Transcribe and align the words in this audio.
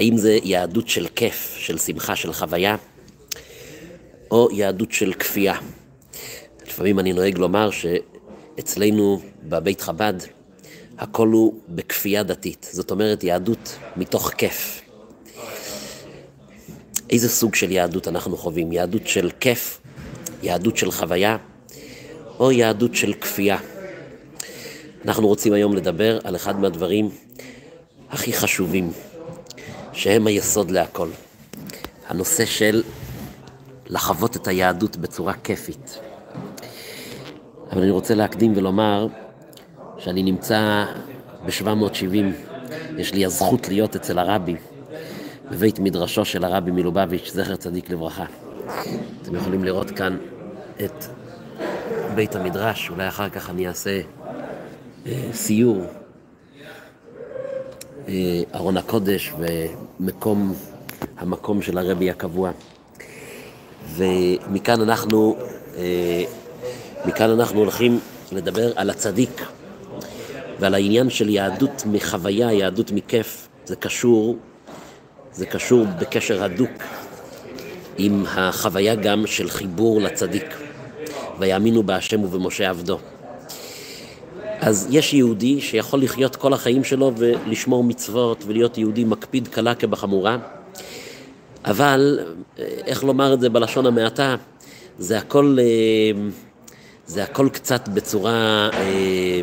האם 0.00 0.16
זה 0.16 0.38
יהדות 0.42 0.88
של 0.88 1.06
כיף, 1.16 1.56
של 1.58 1.78
שמחה, 1.78 2.16
של 2.16 2.32
חוויה, 2.32 2.76
או 4.30 4.48
יהדות 4.52 4.92
של 4.92 5.12
כפייה. 5.12 5.54
לפעמים 6.66 6.98
אני 6.98 7.12
נוהג 7.12 7.38
לומר 7.38 7.70
שאצלנו 7.70 9.20
בבית 9.42 9.80
חב"ד 9.80 10.14
הכל 10.98 11.28
הוא 11.28 11.54
בכפייה 11.68 12.22
דתית, 12.22 12.68
זאת 12.72 12.90
אומרת 12.90 13.24
יהדות 13.24 13.76
מתוך 13.96 14.30
כיף. 14.30 14.80
איזה 17.10 17.28
סוג 17.28 17.54
של 17.54 17.70
יהדות 17.70 18.08
אנחנו 18.08 18.36
חווים? 18.36 18.72
יהדות 18.72 19.06
של 19.06 19.30
כיף, 19.40 19.80
יהדות 20.42 20.76
של 20.76 20.90
חוויה, 20.90 21.36
או 22.38 22.52
יהדות 22.52 22.94
של 22.94 23.12
כפייה? 23.12 23.58
אנחנו 25.04 25.28
רוצים 25.28 25.52
היום 25.52 25.76
לדבר 25.76 26.18
על 26.24 26.36
אחד 26.36 26.60
מהדברים 26.60 27.10
הכי 28.10 28.32
חשובים, 28.32 28.92
שהם 29.92 30.26
היסוד 30.26 30.70
להכל. 30.70 31.08
הנושא 32.08 32.44
של 32.44 32.82
לחוות 33.86 34.36
את 34.36 34.48
היהדות 34.48 34.96
בצורה 34.96 35.32
כיפית. 35.44 35.98
אבל 37.72 37.82
אני 37.82 37.90
רוצה 37.90 38.14
להקדים 38.14 38.52
ולומר 38.56 39.06
שאני 39.98 40.22
נמצא 40.22 40.84
ב-770, 41.46 42.04
יש 42.98 43.14
לי 43.14 43.24
הזכות 43.24 43.68
להיות 43.68 43.96
אצל 43.96 44.18
הרבי, 44.18 44.56
בבית 45.50 45.78
מדרשו 45.78 46.24
של 46.24 46.44
הרבי 46.44 46.70
מלובביץ', 46.70 47.30
זכר 47.34 47.56
צדיק 47.56 47.90
לברכה. 47.90 48.24
אתם 49.22 49.36
יכולים 49.36 49.64
לראות 49.64 49.90
כאן 49.90 50.16
את 50.84 51.04
בית 52.14 52.36
המדרש, 52.36 52.90
אולי 52.90 53.08
אחר 53.08 53.28
כך 53.28 53.50
אני 53.50 53.68
אעשה 53.68 54.00
אה, 55.06 55.28
סיור, 55.32 55.84
ארון 58.54 58.76
הקודש 58.76 59.32
ומקום, 59.38 60.54
המקום 61.18 61.62
של 61.62 61.78
הרבי 61.78 62.10
הקבוע. 62.10 62.50
ומכאן 63.96 64.80
אנחנו, 64.80 65.36
אה, 65.76 66.24
מכאן 67.04 67.30
אנחנו 67.30 67.58
הולכים 67.58 68.00
לדבר 68.32 68.72
על 68.76 68.90
הצדיק 68.90 69.46
ועל 70.60 70.74
העניין 70.74 71.10
של 71.10 71.28
יהדות 71.28 71.82
מחוויה, 71.86 72.52
יהדות 72.52 72.90
מכיף. 72.90 73.48
זה 73.64 73.76
קשור, 73.76 74.36
זה 75.32 75.46
קשור 75.46 75.86
בקשר 76.00 76.44
הדוק 76.44 76.70
עם 77.98 78.24
החוויה 78.26 78.94
גם 78.94 79.26
של 79.26 79.50
חיבור 79.50 80.00
לצדיק. 80.00 80.54
ויאמינו 81.38 81.82
בהשם 81.82 82.24
ובמשה 82.24 82.70
עבדו. 82.70 82.98
אז 84.60 84.88
יש 84.90 85.14
יהודי 85.14 85.60
שיכול 85.60 86.02
לחיות 86.02 86.36
כל 86.36 86.52
החיים 86.52 86.84
שלו 86.84 87.12
ולשמור 87.16 87.84
מצוות 87.84 88.44
ולהיות 88.46 88.78
יהודי 88.78 89.04
מקפיד 89.04 89.48
קלה 89.48 89.74
כבחמורה, 89.74 90.38
אבל, 91.64 92.18
איך 92.58 93.04
לומר 93.04 93.34
את 93.34 93.40
זה 93.40 93.48
בלשון 93.48 93.86
המעטה, 93.86 94.36
זה 94.98 95.18
הכל, 95.18 95.56
אה, 95.60 96.28
זה 97.06 97.22
הכל 97.22 97.48
קצת 97.52 97.88
בצורה, 97.88 98.70
אה, 98.72 99.40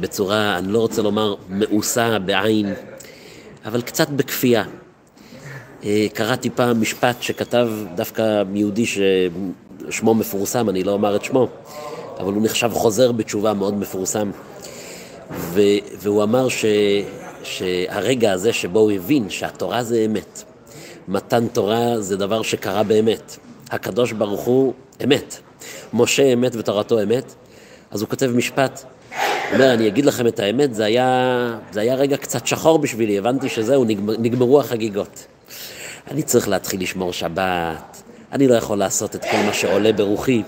בצורה, 0.00 0.58
אני 0.58 0.72
לא 0.72 0.78
רוצה 0.78 1.02
לומר 1.02 1.34
מאוסה 1.48 2.18
בעין, 2.18 2.74
אבל 3.64 3.82
קצת 3.82 4.08
בכפייה. 4.08 4.64
אה, 5.84 6.06
קראתי 6.12 6.50
פעם 6.50 6.80
משפט 6.80 7.22
שכתב 7.22 7.68
דווקא 7.94 8.42
יהודי 8.54 8.84
ששמו 8.86 10.14
מפורסם, 10.14 10.68
אני 10.68 10.84
לא 10.84 10.92
אומר 10.92 11.16
את 11.16 11.24
שמו, 11.24 11.48
אבל 12.18 12.32
הוא 12.32 12.42
נחשב 12.42 12.70
חוזר 12.72 13.12
בתשובה 13.12 13.54
מאוד 13.54 13.74
מפורסם. 13.74 14.30
ו, 15.30 15.60
והוא 15.98 16.22
אמר 16.22 16.48
ש, 16.48 16.64
שהרגע 17.42 18.32
הזה 18.32 18.52
שבו 18.52 18.78
הוא 18.78 18.92
הבין 18.92 19.30
שהתורה 19.30 19.82
זה 19.82 20.04
אמת, 20.06 20.42
מתן 21.08 21.46
תורה 21.48 22.00
זה 22.00 22.16
דבר 22.16 22.42
שקרה 22.42 22.82
באמת, 22.82 23.36
הקדוש 23.70 24.12
ברוך 24.12 24.40
הוא 24.40 24.72
אמת, 25.04 25.38
משה 25.92 26.32
אמת 26.32 26.56
ותורתו 26.56 27.02
אמת, 27.02 27.34
אז 27.90 28.00
הוא 28.00 28.08
כותב 28.08 28.30
משפט, 28.34 28.82
הוא 28.82 29.54
אומר, 29.54 29.74
אני 29.74 29.88
אגיד 29.88 30.04
לכם 30.06 30.26
את 30.26 30.40
האמת, 30.40 30.74
זה 30.74 30.84
היה, 30.84 31.58
זה 31.70 31.80
היה 31.80 31.94
רגע 31.94 32.16
קצת 32.16 32.46
שחור 32.46 32.78
בשבילי, 32.78 33.18
הבנתי 33.18 33.48
שזהו, 33.48 33.84
נגמר, 33.84 34.14
נגמרו 34.18 34.60
החגיגות. 34.60 35.26
אני 36.10 36.22
צריך 36.22 36.48
להתחיל 36.48 36.82
לשמור 36.82 37.12
שבת, 37.12 38.02
אני 38.32 38.48
לא 38.48 38.54
יכול 38.54 38.78
לעשות 38.78 39.16
את 39.16 39.24
כל 39.24 39.36
מה 39.46 39.52
שעולה 39.52 39.92
ברוחי. 39.92 40.42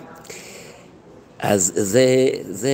אז 1.43 1.73
זה, 1.77 2.29
זה 2.51 2.73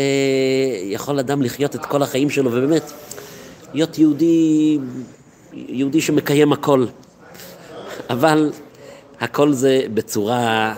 יכול 0.82 1.19
אדם 1.19 1.43
לחיות 1.43 1.77
את 1.77 1.87
כל 1.87 2.03
החיים 2.03 2.31
שלו, 2.31 2.53
ובאמת, 2.53 2.93
להיות 3.75 3.99
יהודי, 3.99 4.78
יהודי 5.53 6.00
שמקיים 6.00 6.53
הכל. 6.53 6.87
אבל 8.10 8.53
הכל 9.21 9.53
זה 9.53 9.82
בצורה, 9.94 10.75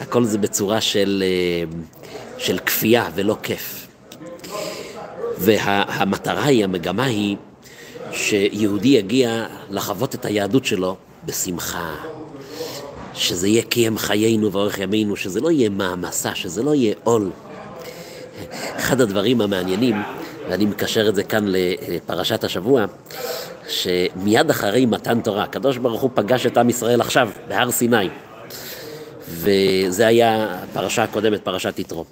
הכל 0.00 0.24
זה 0.24 0.38
בצורה 0.38 0.80
של, 0.80 1.24
של 2.38 2.58
כפייה 2.58 3.08
ולא 3.14 3.36
כיף. 3.42 3.86
והמטרה 5.38 6.44
היא, 6.44 6.64
המגמה 6.64 7.04
היא, 7.04 7.36
שיהודי 8.12 8.88
יגיע 8.88 9.46
לחוות 9.70 10.14
את 10.14 10.24
היהדות 10.24 10.64
שלו 10.64 10.96
בשמחה, 11.24 11.94
שזה 13.14 13.48
יהיה 13.48 13.62
קיים 13.62 13.98
חיינו 13.98 14.52
ואורך 14.52 14.78
ימינו, 14.78 15.16
שזה 15.16 15.40
לא 15.40 15.50
יהיה 15.50 15.70
מעמסה, 15.70 16.34
שזה 16.34 16.62
לא 16.62 16.74
יהיה 16.74 16.94
עול. 17.04 17.30
אחד 18.76 19.00
הדברים 19.00 19.40
המעניינים, 19.40 20.02
ואני 20.50 20.66
מקשר 20.66 21.08
את 21.08 21.14
זה 21.14 21.22
כאן 21.22 21.44
לפרשת 21.48 22.44
השבוע, 22.44 22.84
שמיד 23.68 24.50
אחרי 24.50 24.86
מתן 24.86 25.20
תורה, 25.20 25.42
הקדוש 25.42 25.76
ברוך 25.76 26.00
הוא 26.00 26.10
פגש 26.14 26.46
את 26.46 26.58
עם 26.58 26.70
ישראל 26.70 27.00
עכשיו, 27.00 27.28
בהר 27.48 27.70
סיני. 27.70 28.08
וזה 29.28 30.06
היה 30.06 30.58
הפרשה 30.62 31.02
הקודמת, 31.02 31.40
פרשת 31.44 31.78
יתרו. 31.78 32.04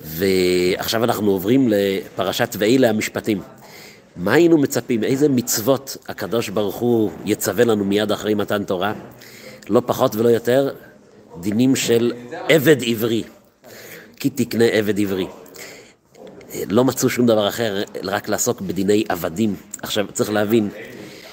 ועכשיו 0.00 1.04
אנחנו 1.04 1.30
עוברים 1.30 1.68
לפרשת 1.70 2.56
ואלה 2.58 2.90
המשפטים. 2.90 3.40
מה 4.16 4.32
היינו 4.32 4.58
מצפים? 4.58 5.04
איזה 5.04 5.28
מצוות 5.28 5.96
הקדוש 6.08 6.48
ברוך 6.48 6.76
הוא 6.76 7.10
יצווה 7.24 7.64
לנו 7.64 7.84
מיד 7.84 8.12
אחרי 8.12 8.34
מתן 8.34 8.64
תורה? 8.64 8.92
לא 9.70 9.82
פחות 9.86 10.16
ולא 10.16 10.28
יותר, 10.28 10.70
דינים 11.40 11.76
של 11.76 12.12
עבד 12.48 12.76
עברי. 12.86 13.22
כי 14.16 14.30
תקנה 14.30 14.64
עבד 14.64 15.00
עברי. 15.00 15.26
לא 16.70 16.84
מצאו 16.84 17.10
שום 17.10 17.26
דבר 17.26 17.48
אחר, 17.48 17.82
רק 18.02 18.28
לעסוק 18.28 18.60
בדיני 18.60 19.04
עבדים. 19.08 19.54
עכשיו, 19.82 20.06
צריך 20.12 20.30
להבין 20.30 20.68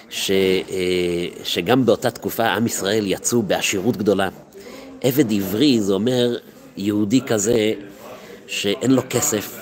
ש, 0.10 0.32
שגם 1.44 1.86
באותה 1.86 2.12
תקופה 2.12 2.46
עם 2.46 2.66
ישראל 2.66 3.04
יצאו 3.08 3.42
בעשירות 3.42 3.98
גדולה. 3.98 4.30
עבד 5.02 5.32
עברי 5.32 5.82
זה 5.82 5.94
אומר 5.94 6.38
יהודי 6.78 7.22
כזה 7.22 7.74
שאין 8.48 8.92
לו 8.92 9.02
כסף 9.10 9.60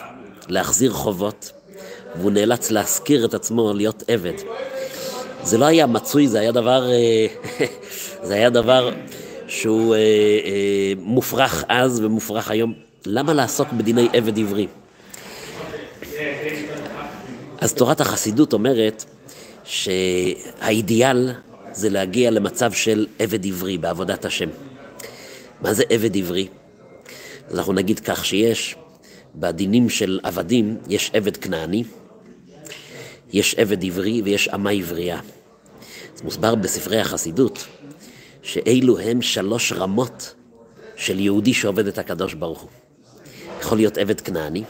להחזיר 0.48 0.92
חובות, 0.92 1.52
והוא 2.16 2.32
נאלץ 2.32 2.72
להשכיר 2.72 3.26
את 3.26 3.34
עצמו 3.34 3.74
להיות 3.74 4.04
עבד. 4.08 4.34
זה 5.44 5.58
לא 5.58 5.66
היה 5.66 5.88
מצוי, 5.88 6.28
זה 6.28 6.40
היה 6.40 6.52
דבר, 6.52 6.90
אה, 6.92 7.28
זה 8.26 8.34
היה 8.34 8.50
דבר 8.50 8.94
שהוא 9.48 9.96
אה, 9.96 10.00
אה, 10.00 10.94
מופרך 10.98 11.64
אז 11.68 12.00
ומופרך 12.00 12.52
היום. 12.52 12.74
למה 13.06 13.34
לעסוק 13.34 13.68
בדיני 13.74 14.08
עבד 14.14 14.40
עברי? 14.40 14.68
אז 17.62 17.74
תורת 17.74 18.02
החסידות 18.02 18.54
אומרת 18.54 19.06
שהאידיאל 19.64 21.32
זה 21.72 21.90
להגיע 21.90 22.32
למצב 22.32 22.72
של 22.72 23.06
עבד 23.20 23.46
עברי 23.46 23.78
בעבודת 23.78 24.26
השם. 24.26 24.50
מה 25.62 25.74
זה 25.74 25.84
עבד 25.90 26.18
עברי? 26.18 26.48
אז 27.50 27.58
אנחנו 27.58 27.74
נגיד 27.74 28.00
כך 28.00 28.26
שיש 28.26 28.76
בדינים 29.36 29.90
של 29.90 30.20
עבדים, 30.24 30.78
יש 30.90 31.12
עבד 31.14 31.38
כנעני, 31.38 31.84
יש 33.34 33.56
עבד 33.56 33.86
עברי 33.86 34.22
ויש 34.26 34.48
אמה 34.48 34.70
עברייה. 34.70 35.20
זה 36.16 36.24
מוסבר 36.24 36.56
בספרי 36.56 37.00
החסידות 37.00 37.66
שאלו 38.46 39.00
הם 39.00 39.22
שלוש 39.22 39.72
רמות 39.72 40.34
של 40.96 41.20
יהודי 41.20 41.54
שעובד 41.54 41.88
את 41.88 41.98
הקדוש 41.98 42.34
ברוך 42.34 42.62
הוא. 42.62 42.70
יכול 43.62 43.78
להיות 43.78 43.98
עבד 43.98 44.22
כנעני, 44.22 44.64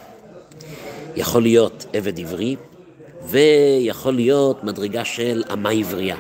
יכול 1.15 1.41
להיות 1.41 1.85
עבד 1.93 2.19
עברי, 2.19 2.55
ויכול 3.25 4.13
להיות 4.13 4.63
מדרגה 4.63 5.05
של 5.05 5.43
אמה 5.53 5.69
עברייה. 5.69 6.17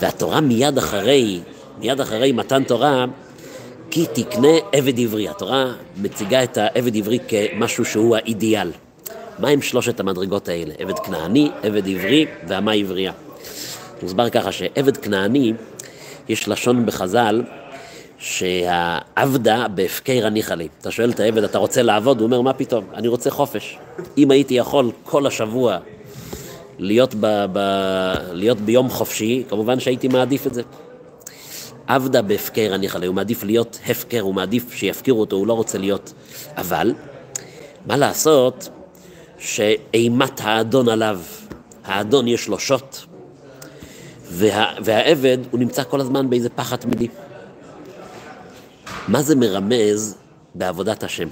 והתורה 0.00 0.40
מיד 0.40 0.78
אחרי, 0.78 1.40
מיד 1.78 2.00
אחרי 2.00 2.32
מתן 2.32 2.64
תורה, 2.64 3.04
כי 3.90 4.06
תקנה 4.12 4.48
עבד 4.72 4.98
עברי. 4.98 5.28
התורה 5.28 5.72
מציגה 5.96 6.44
את 6.44 6.58
העבד 6.58 6.96
עברי 6.96 7.18
כמשהו 7.28 7.84
שהוא 7.84 8.16
האידיאל. 8.16 8.70
מה 9.38 9.48
הם 9.48 9.62
שלושת 9.62 10.00
המדרגות 10.00 10.48
האלה? 10.48 10.74
עבד 10.78 10.98
כנעני, 10.98 11.50
עבד 11.62 11.88
עברי 11.88 12.26
ואמה 12.48 12.72
עברייה. 12.72 13.12
מוסבר 14.02 14.30
ככה 14.30 14.52
שעבד 14.52 14.96
כנעני, 14.96 15.52
יש 16.28 16.48
לשון 16.48 16.86
בחז"ל 16.86 17.42
שהעבדה 18.18 19.68
בהפקר 19.68 20.26
הניחא 20.26 20.54
לי. 20.54 20.68
אתה 20.80 20.90
שואל 20.90 21.10
את 21.10 21.20
העבד, 21.20 21.44
אתה 21.44 21.58
רוצה 21.58 21.82
לעבוד? 21.82 22.20
הוא 22.20 22.26
אומר, 22.26 22.40
מה 22.40 22.52
פתאום? 22.52 22.84
אני 22.94 23.08
רוצה 23.08 23.30
חופש. 23.30 23.78
אם 24.18 24.30
הייתי 24.30 24.54
יכול 24.54 24.90
כל 25.04 25.26
השבוע 25.26 25.78
להיות, 26.78 27.14
ב, 27.20 27.44
ב, 27.52 27.58
להיות 28.32 28.60
ביום 28.60 28.88
חופשי, 28.90 29.44
כמובן 29.48 29.80
שהייתי 29.80 30.08
מעדיף 30.08 30.46
את 30.46 30.54
זה. 30.54 30.62
עבדה 31.86 32.22
בהפקר 32.22 32.70
אני 32.74 32.88
חלה, 32.88 33.06
הוא 33.06 33.14
מעדיף 33.14 33.44
להיות 33.44 33.78
הפקר, 33.86 34.20
הוא 34.20 34.34
מעדיף 34.34 34.72
שיפקירו 34.72 35.20
אותו, 35.20 35.36
הוא 35.36 35.46
לא 35.46 35.52
רוצה 35.52 35.78
להיות. 35.78 36.12
אבל, 36.56 36.92
מה 37.86 37.96
לעשות 37.96 38.68
שאימת 39.38 40.40
האדון 40.40 40.88
עליו, 40.88 41.20
האדון 41.84 42.28
יש 42.28 42.48
לו 42.48 42.58
שוט, 42.58 42.96
וה, 44.36 44.74
והעבד, 44.84 45.38
הוא 45.50 45.60
נמצא 45.60 45.82
כל 45.84 46.00
הזמן 46.00 46.30
באיזה 46.30 46.48
פחד 46.48 46.76
תמידי. 46.76 47.08
מה 49.08 49.22
זה 49.22 49.36
מרמז 49.36 50.16
בעבודת 50.54 51.02
השם? 51.02 51.28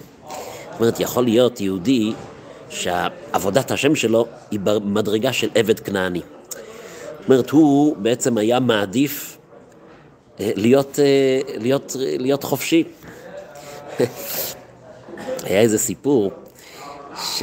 זאת 0.73 0.81
אומרת, 0.81 1.01
יכול 1.01 1.25
להיות 1.25 1.61
יהודי 1.61 2.13
שעבודת 2.71 3.71
השם 3.71 3.95
שלו 3.95 4.27
היא 4.51 4.61
במדרגה 4.61 5.33
של 5.33 5.49
עבד 5.55 5.81
כנעני. 5.81 6.21
זאת 6.51 7.29
אומרת, 7.29 7.51
הוא 7.51 7.97
בעצם 7.97 8.39
היה 8.39 8.61
מעדיף 8.61 9.39
אה, 10.41 10.51
להיות, 10.57 10.99
אה, 10.99 11.41
להיות, 11.59 11.97
להיות 11.99 12.45
חופשי. 12.45 12.85
היה 15.45 15.61
איזה 15.61 15.79
סיפור 15.79 16.33
ש, 17.23 17.43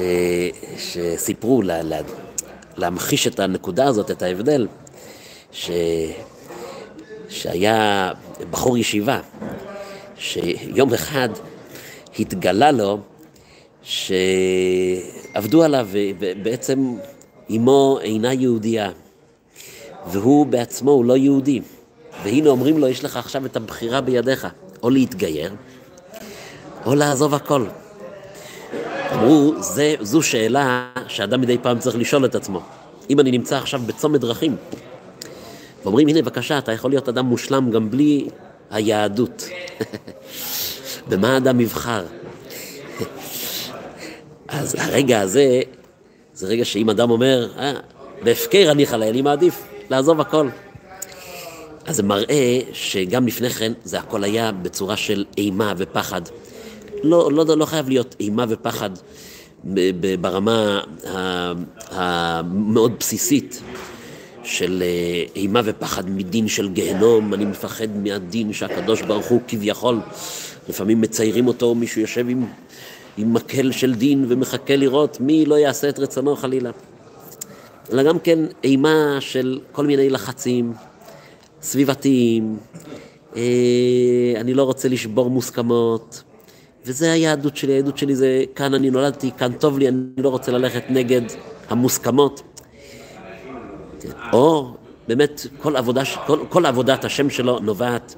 שסיפרו 0.77 1.61
לה, 1.61 1.81
לה, 1.81 2.00
להמחיש 2.77 3.27
את 3.27 3.39
הנקודה 3.39 3.88
הזאת, 3.88 4.11
את 4.11 4.21
ההבדל, 4.21 4.67
ש, 5.51 5.71
שהיה 7.29 8.11
בחור 8.51 8.77
ישיבה, 8.77 9.19
שיום 10.17 10.93
אחד 10.93 11.29
התגלה 12.19 12.71
לו 12.71 12.99
שעבדו 13.83 15.63
עליו, 15.63 15.87
ובעצם 16.19 16.95
אמו 17.55 17.99
אינה 18.01 18.33
יהודייה, 18.33 18.91
והוא 20.07 20.45
בעצמו 20.45 20.91
הוא 20.91 21.05
לא 21.05 21.17
יהודי. 21.17 21.61
והנה 22.23 22.49
אומרים 22.49 22.77
לו, 22.77 22.87
יש 22.87 23.03
לך 23.03 23.17
עכשיו 23.17 23.45
את 23.45 23.55
הבחירה 23.55 24.01
בידיך, 24.01 24.47
או 24.83 24.89
להתגייר, 24.89 25.51
או 26.85 26.95
לעזוב 26.95 27.33
הכל. 27.33 27.65
אמרו, 29.13 29.53
זו 30.01 30.21
שאלה 30.21 30.89
שאדם 31.07 31.41
מדי 31.41 31.57
פעם 31.57 31.79
צריך 31.79 31.95
לשאול 31.95 32.25
את 32.25 32.35
עצמו. 32.35 32.61
אם 33.09 33.19
אני 33.19 33.31
נמצא 33.31 33.57
עכשיו 33.57 33.81
בצומת 33.85 34.21
דרכים, 34.21 34.55
ואומרים, 35.83 36.07
הנה 36.07 36.21
בבקשה, 36.21 36.57
אתה 36.57 36.71
יכול 36.71 36.91
להיות 36.91 37.09
אדם 37.09 37.25
מושלם 37.25 37.71
גם 37.71 37.89
בלי 37.89 38.27
היהדות. 38.69 39.49
במה 41.09 41.33
האדם 41.33 41.59
יבחר? 41.59 42.05
אז 44.47 44.75
הרגע 44.79 45.21
הזה, 45.21 45.61
זה 46.33 46.47
רגע 46.47 46.65
שאם 46.65 46.89
אדם 46.89 47.11
אומר, 47.11 47.49
אה, 47.57 47.73
בהפקר 48.23 48.67
אני 48.71 48.85
חלה, 48.85 49.09
אני 49.09 49.21
מעדיף 49.21 49.63
לעזוב 49.89 50.21
הכל. 50.21 50.49
אז 51.85 51.95
זה 51.95 52.03
מראה 52.03 52.59
שגם 52.73 53.27
לפני 53.27 53.49
כן 53.49 53.73
זה 53.83 53.99
הכל 53.99 54.23
היה 54.23 54.51
בצורה 54.51 54.97
של 54.97 55.25
אימה 55.37 55.73
ופחד. 55.77 56.21
לא, 57.03 57.31
לא, 57.31 57.57
לא 57.57 57.65
חייב 57.65 57.89
להיות 57.89 58.15
אימה 58.19 58.45
ופחד 58.49 58.89
ברמה 60.21 60.81
המאוד 61.91 62.93
בסיסית 62.99 63.61
של 64.49 64.83
אה, 64.85 65.23
אימה 65.35 65.61
ופחד 65.65 66.09
מדין 66.09 66.47
של 66.47 66.69
גיהנום, 66.69 67.33
אני 67.33 67.45
מפחד 67.45 67.97
מהדין 68.03 68.53
שהקדוש 68.53 69.01
ברוך 69.01 69.25
הוא 69.25 69.41
כביכול, 69.47 69.99
לפעמים 70.69 71.01
מציירים 71.01 71.47
אותו, 71.47 71.75
מישהו 71.75 72.01
יושב 72.01 72.29
עם, 72.29 72.45
עם 73.17 73.33
מקל 73.33 73.71
של 73.71 73.95
דין 73.95 74.25
ומחכה 74.27 74.75
לראות 74.75 75.21
מי 75.21 75.45
לא 75.45 75.55
יעשה 75.55 75.89
את 75.89 75.99
רצונו 75.99 76.35
חלילה. 76.35 76.71
אלא 77.91 78.03
גם 78.03 78.19
כן 78.19 78.39
אימה 78.63 79.17
של 79.19 79.59
כל 79.71 79.85
מיני 79.85 80.09
לחצים 80.09 80.73
סביבתיים, 81.61 82.57
אה, 83.35 83.41
אני 84.35 84.53
לא 84.53 84.63
רוצה 84.63 84.87
לשבור 84.87 85.29
מוסכמות, 85.29 86.23
וזה 86.85 87.11
היהדות 87.11 87.57
שלי, 87.57 87.73
היהדות 87.73 87.97
שלי 87.97 88.15
זה 88.15 88.43
כאן 88.55 88.73
אני 88.73 88.89
נולדתי, 88.89 89.31
כאן 89.37 89.53
טוב 89.53 89.79
לי, 89.79 89.87
אני 89.87 89.97
לא 90.17 90.29
רוצה 90.29 90.51
ללכת 90.51 90.83
נגד 90.89 91.21
המוסכמות. 91.69 92.41
או 94.33 94.73
באמת 95.07 95.45
כל, 95.61 95.75
עבודה, 95.75 96.01
כל, 96.25 96.39
כל 96.49 96.65
עבודת 96.65 97.05
השם 97.05 97.29
שלו 97.29 97.59
נובעת 97.59 98.15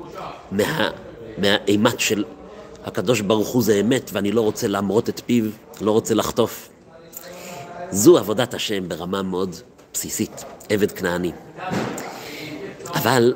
מה, 0.51 0.89
מהאימת 1.37 1.99
של 1.99 2.23
הקדוש 2.85 3.21
ברוך 3.21 3.47
הוא 3.47 3.63
זה 3.63 3.79
אמת 3.79 4.09
ואני 4.13 4.31
לא 4.31 4.41
רוצה 4.41 4.67
להמרות 4.67 5.09
את 5.09 5.21
פיו, 5.25 5.45
לא 5.81 5.91
רוצה 5.91 6.13
לחטוף. 6.13 6.69
זו 7.91 8.17
עבודת 8.17 8.53
השם 8.53 8.89
ברמה 8.89 9.21
מאוד 9.21 9.55
בסיסית, 9.93 10.45
עבד 10.69 10.91
כנעני. 10.91 11.31
אבל 12.85 13.33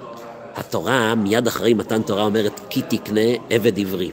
התורה, 0.55 1.15
מיד 1.15 1.47
אחרי 1.47 1.73
מתן 1.73 2.01
תורה 2.01 2.23
אומרת, 2.23 2.59
כי 2.69 2.81
תקנה 2.81 3.21
עבד 3.49 3.79
עברי. 3.79 4.11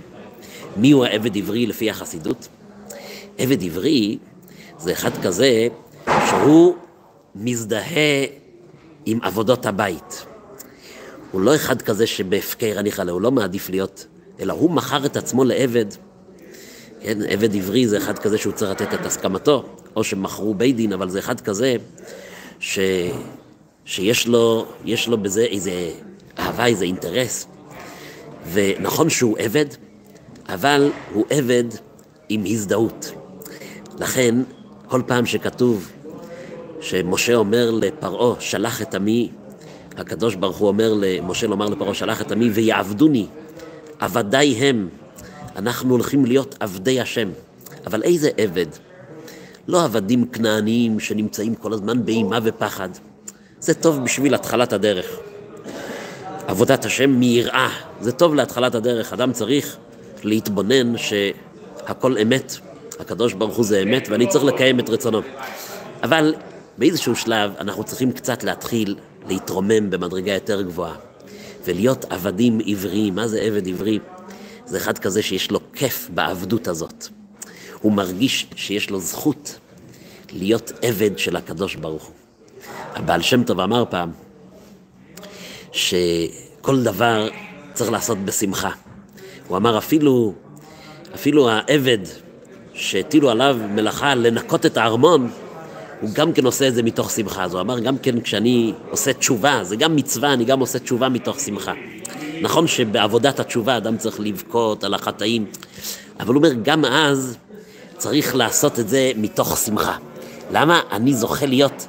מי 0.76 0.90
הוא 0.90 1.04
העבד 1.04 1.36
עברי 1.36 1.66
לפי 1.66 1.90
החסידות? 1.90 2.48
עבד 3.38 3.62
עברי 3.62 4.18
זה 4.78 4.92
אחד 4.92 5.22
כזה 5.22 5.68
שהוא 6.28 6.74
מזדהה 7.34 8.26
עם 9.06 9.18
עבודות 9.22 9.66
הבית. 9.66 10.24
הוא 11.30 11.40
לא 11.40 11.54
אחד 11.54 11.82
כזה 11.82 12.06
שבהפקר 12.06 12.74
אני 12.78 12.92
חלה, 12.92 13.12
הוא 13.12 13.20
לא 13.20 13.30
מעדיף 13.30 13.70
להיות, 13.70 14.06
אלא 14.40 14.52
הוא 14.52 14.70
מכר 14.70 15.06
את 15.06 15.16
עצמו 15.16 15.44
לעבד. 15.44 15.86
כן, 17.00 17.18
עבד 17.28 17.56
עברי 17.56 17.88
זה 17.88 17.98
אחד 17.98 18.18
כזה 18.18 18.38
שהוא 18.38 18.52
צריך 18.52 18.70
לתת 18.70 18.94
את 18.94 19.06
הסכמתו, 19.06 19.64
או 19.96 20.04
שמכרו 20.04 20.54
בית 20.54 20.76
דין, 20.76 20.92
אבל 20.92 21.08
זה 21.08 21.18
אחד 21.18 21.40
כזה 21.40 21.76
ש... 22.60 22.78
שיש 23.84 24.26
לו, 24.26 24.66
לו 25.08 25.18
בזה 25.18 25.42
איזה 25.42 25.90
אהבה, 26.38 26.66
איזה 26.66 26.84
אינטרס. 26.84 27.46
ונכון 28.52 29.10
שהוא 29.10 29.38
עבד, 29.38 29.66
אבל 30.48 30.90
הוא 31.12 31.24
עבד 31.30 31.64
עם 32.28 32.44
הזדהות. 32.46 33.12
לכן, 33.98 34.34
כל 34.88 35.02
פעם 35.06 35.26
שכתוב 35.26 35.90
שמשה 36.82 37.34
אומר 37.34 37.70
לפרעה, 37.70 38.40
שלח 38.40 38.82
את 38.82 38.94
עמי, 38.94 39.30
הקדוש 39.96 40.34
ברוך 40.34 40.56
הוא 40.56 40.68
אומר 40.68 40.94
למשה 40.96 41.46
לומר 41.46 41.68
לפרעה, 41.68 41.94
שלח 41.94 42.20
את 42.20 42.32
עמי 42.32 42.50
ויעבדוני, 42.50 43.26
עבדי 43.98 44.54
הם. 44.58 44.88
אנחנו 45.56 45.90
הולכים 45.90 46.24
להיות 46.24 46.54
עבדי 46.60 47.00
השם. 47.00 47.28
אבל 47.86 48.02
איזה 48.02 48.30
עבד? 48.38 48.66
לא 49.68 49.84
עבדים 49.84 50.26
כנעניים 50.26 51.00
שנמצאים 51.00 51.54
כל 51.54 51.72
הזמן 51.72 52.04
באימה 52.04 52.38
ופחד. 52.42 52.88
זה 53.60 53.74
טוב 53.74 54.04
בשביל 54.04 54.34
התחלת 54.34 54.72
הדרך. 54.72 55.06
עבודת 56.46 56.84
השם 56.84 57.10
מיראה, 57.10 57.68
זה 58.00 58.12
טוב 58.12 58.34
להתחלת 58.34 58.74
הדרך. 58.74 59.12
אדם 59.12 59.32
צריך 59.32 59.76
להתבונן 60.24 60.98
שהכל 60.98 62.18
אמת, 62.18 62.56
הקדוש 63.00 63.32
ברוך 63.32 63.56
הוא 63.56 63.64
זה 63.64 63.82
אמת, 63.82 64.08
ואני 64.10 64.26
צריך 64.26 64.44
לקיים 64.44 64.80
את 64.80 64.90
רצונו. 64.90 65.20
אבל 66.02 66.34
באיזשהו 66.78 67.16
שלב 67.16 67.52
אנחנו 67.58 67.84
צריכים 67.84 68.12
קצת 68.12 68.44
להתחיל 68.44 68.96
להתרומם 69.28 69.90
במדרגה 69.90 70.32
יותר 70.32 70.62
גבוהה, 70.62 70.94
ולהיות 71.64 72.04
עבדים 72.10 72.58
עבריים. 72.66 73.14
מה 73.14 73.28
זה 73.28 73.40
עבד 73.40 73.68
עברי? 73.68 73.98
זה 74.66 74.76
אחד 74.76 74.98
כזה 74.98 75.22
שיש 75.22 75.50
לו 75.50 75.60
כיף 75.72 76.10
בעבדות 76.14 76.68
הזאת. 76.68 77.08
הוא 77.80 77.92
מרגיש 77.92 78.46
שיש 78.56 78.90
לו 78.90 79.00
זכות 79.00 79.58
להיות 80.32 80.72
עבד 80.82 81.18
של 81.18 81.36
הקדוש 81.36 81.74
ברוך 81.74 82.04
הוא. 82.04 82.14
הבעל 82.94 83.22
שם 83.22 83.44
טוב 83.44 83.60
אמר 83.60 83.84
פעם 83.90 84.12
שכל 85.72 86.82
דבר 86.82 87.28
צריך 87.72 87.90
לעשות 87.90 88.18
בשמחה. 88.18 88.70
הוא 89.48 89.56
אמר 89.56 89.78
אפילו, 89.78 90.34
אפילו 91.14 91.50
העבד 91.50 91.98
שהטילו 92.74 93.30
עליו 93.30 93.56
מלאכה 93.74 94.14
לנקות 94.14 94.66
את 94.66 94.76
הארמון, 94.76 95.30
הוא 96.02 96.10
גם 96.12 96.32
כן 96.32 96.44
עושה 96.44 96.68
את 96.68 96.74
זה 96.74 96.82
מתוך 96.82 97.10
שמחה. 97.10 97.44
אז 97.44 97.54
הוא 97.54 97.60
אמר, 97.60 97.78
גם 97.78 97.98
כן 97.98 98.20
כשאני 98.20 98.72
עושה 98.90 99.12
תשובה, 99.12 99.64
זה 99.64 99.76
גם 99.76 99.96
מצווה, 99.96 100.32
אני 100.32 100.44
גם 100.44 100.60
עושה 100.60 100.78
תשובה 100.78 101.08
מתוך 101.08 101.40
שמחה. 101.40 101.72
נכון 102.40 102.66
שבעבודת 102.66 103.40
התשובה 103.40 103.76
אדם 103.76 103.96
צריך 103.96 104.20
לבכות 104.20 104.84
על 104.84 104.94
החטאים, 104.94 105.46
אבל 106.20 106.34
הוא 106.34 106.36
אומר, 106.36 106.52
גם 106.62 106.84
אז 106.84 107.36
צריך 107.96 108.36
לעשות 108.36 108.78
את 108.78 108.88
זה 108.88 109.12
מתוך 109.16 109.58
שמחה. 109.58 109.96
למה? 110.52 110.80
אני 110.92 111.14
זוכה 111.14 111.46
להיות 111.46 111.86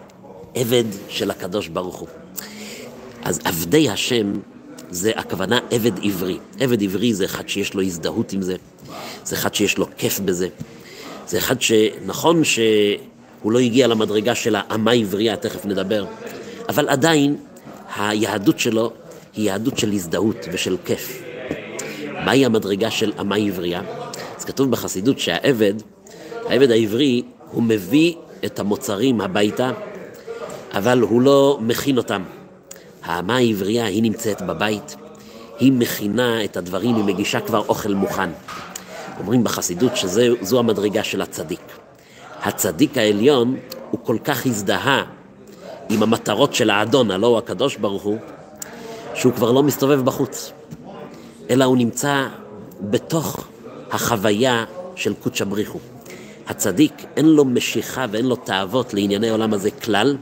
עבד 0.55 0.84
של 1.10 1.32
הקדוש 1.32 1.67
ברוך 1.67 1.96
הוא. 1.96 2.08
אז 3.24 3.39
עבדי 3.43 3.89
השם 3.89 4.34
זה 4.89 5.12
הכוונה 5.15 5.60
עבד 5.72 6.03
עברי. 6.03 6.38
עבד 6.60 6.84
עברי 6.84 7.13
זה 7.13 7.25
אחד 7.25 7.50
שיש 7.50 7.74
לו 7.74 7.82
הזדהות 7.82 8.34
עם 8.34 8.41
זה, 8.41 8.55
זה 9.24 9.36
אחד 9.36 9.53
שיש 9.53 9.77
לו 9.77 9.88
כיף 9.98 10.20
בזה, 10.20 10.48
זה 11.27 11.38
אחד 11.38 11.62
שנכון 11.62 12.43
שהוא 13.43 13.51
לא 13.51 13.59
הגיע 13.59 13.88
למדרגה 13.88 14.35
של 14.35 14.55
האמה 14.55 14.91
עברייה, 14.91 15.35
תכף 15.35 15.65
נדבר, 15.65 16.05
אבל 16.69 16.89
עדיין 16.89 17.35
היהדות 17.95 18.59
שלו 18.59 18.91
היא 19.35 19.45
יהדות 19.45 19.77
של 19.77 19.91
הזדהות 19.91 20.38
ושל 20.51 20.77
כיף. 20.85 21.23
מהי 22.25 22.45
המדרגה 22.45 22.91
של 22.91 23.12
אמה 23.19 23.35
עברייה? 23.35 23.81
אז 24.38 24.45
כתוב 24.45 24.71
בחסידות 24.71 25.19
שהעבד, 25.19 25.73
העבד 26.50 26.71
העברי, 26.71 27.23
הוא 27.51 27.63
מביא 27.63 28.13
את 28.45 28.59
המוצרים 28.59 29.21
הביתה 29.21 29.71
אבל 30.73 31.00
הוא 31.01 31.21
לא 31.21 31.57
מכין 31.62 31.97
אותם. 31.97 32.23
האמה 33.03 33.38
העברייה, 33.38 33.85
היא 33.85 34.03
נמצאת 34.03 34.41
בבית, 34.41 34.95
היא 35.59 35.71
מכינה 35.71 36.43
את 36.43 36.57
הדברים, 36.57 36.95
היא 36.95 37.03
מגישה 37.03 37.39
כבר 37.39 37.59
אוכל 37.67 37.93
מוכן. 37.93 38.29
אומרים 39.19 39.43
בחסידות 39.43 39.97
שזו 39.97 40.59
המדרגה 40.59 41.03
של 41.03 41.21
הצדיק. 41.21 41.82
הצדיק 42.43 42.97
העליון 42.97 43.55
הוא 43.91 44.00
כל 44.03 44.17
כך 44.23 44.45
הזדהה 44.45 45.03
עם 45.89 46.03
המטרות 46.03 46.53
של 46.53 46.69
האדון, 46.69 47.12
הלא 47.12 47.27
הוא 47.27 47.38
הקדוש 47.38 47.75
ברוך 47.75 48.03
הוא, 48.03 48.17
שהוא 49.15 49.33
כבר 49.33 49.51
לא 49.51 49.63
מסתובב 49.63 50.05
בחוץ, 50.05 50.51
אלא 51.50 51.63
הוא 51.63 51.77
נמצא 51.77 52.27
בתוך 52.81 53.47
החוויה 53.91 54.65
של 54.95 55.13
קודשא 55.13 55.45
בריחו. 55.45 55.79
הצדיק 56.47 56.93
אין 57.17 57.25
לו 57.25 57.45
משיכה 57.45 58.05
ואין 58.12 58.25
לו 58.25 58.35
תאוות 58.35 58.93
לענייני 58.93 59.29
העולם 59.29 59.53
הזה 59.53 59.71
כלל, 59.71 60.17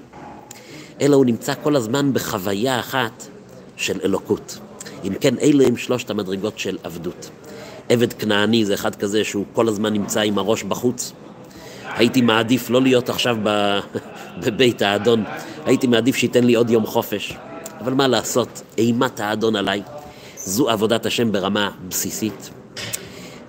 אלא 1.02 1.16
הוא 1.16 1.26
נמצא 1.26 1.54
כל 1.64 1.76
הזמן 1.76 2.14
בחוויה 2.14 2.80
אחת 2.80 3.28
של 3.78 4.00
אלוקות. 4.04 4.58
אם 5.04 5.14
כן, 5.22 5.36
אלה 5.42 5.68
הם 5.68 5.78
שלושת 5.78 6.10
המדרגות 6.10 6.60
של 6.60 6.78
עבדות. 6.84 7.30
עבד 7.90 8.14
כנעני 8.14 8.66
זה 8.66 8.74
אחד 8.74 8.96
כזה 8.96 9.24
שהוא 9.24 9.46
כל 9.54 9.68
הזמן 9.68 9.94
נמצא 9.94 10.22
עם 10.22 10.38
הראש 10.38 10.64
בחוץ. 10.64 11.14
הייתי 11.96 12.22
מעדיף 12.22 12.70
לא 12.70 12.82
להיות 12.82 13.10
עכשיו 13.10 13.38
ב... 13.44 13.80
בבית 14.46 14.82
האדון, 14.82 15.24
הייתי 15.66 15.88
מעדיף 15.88 16.16
שייתן 16.16 16.44
לי 16.44 16.54
עוד 16.54 16.70
יום 16.70 16.86
חופש. 16.86 17.34
אבל 17.80 17.94
מה 17.94 18.08
לעשות, 18.08 18.62
אימת 18.78 19.20
האדון 19.20 19.56
עליי. 19.56 19.82
זו 20.36 20.70
עבודת 20.70 21.06
השם 21.06 21.32
ברמה 21.32 21.72
בסיסית. 21.88 22.50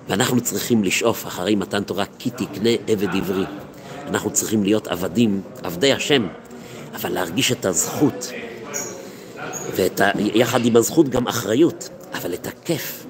ואנחנו 0.09 0.41
צריכים 0.41 0.83
לשאוף 0.83 1.27
אחרי 1.27 1.55
מתן 1.55 1.83
תורה 1.83 2.05
כי 2.19 2.29
תקנה 2.29 2.69
עבד 2.87 3.15
עברי. 3.15 3.45
אנחנו 4.07 4.31
צריכים 4.31 4.63
להיות 4.63 4.87
עבדים, 4.87 5.41
עבדי 5.63 5.93
השם, 5.93 6.27
אבל 6.95 7.09
להרגיש 7.09 7.51
את 7.51 7.65
הזכות, 7.65 8.31
ויחד 9.75 10.65
עם 10.65 10.75
הזכות 10.75 11.09
גם 11.09 11.27
אחריות, 11.27 11.89
אבל 12.13 12.33
את 12.33 12.47
הכיף, 12.47 13.05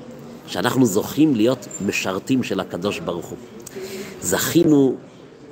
שאנחנו 0.48 0.86
זוכים 0.86 1.36
להיות 1.36 1.68
משרתים 1.86 2.44
של 2.44 2.60
הקדוש 2.60 3.00
ברוך 3.00 3.26
הוא. 3.26 3.38
זכינו 4.22 4.96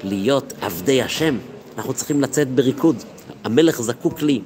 להיות 0.03 0.53
עבדי 0.62 1.01
השם, 1.01 1.38
אנחנו 1.77 1.93
צריכים 1.93 2.22
לצאת 2.22 2.48
בריקוד. 2.48 2.96
המלך 3.43 3.81
זקוק 3.81 4.22
לי. 4.22 4.41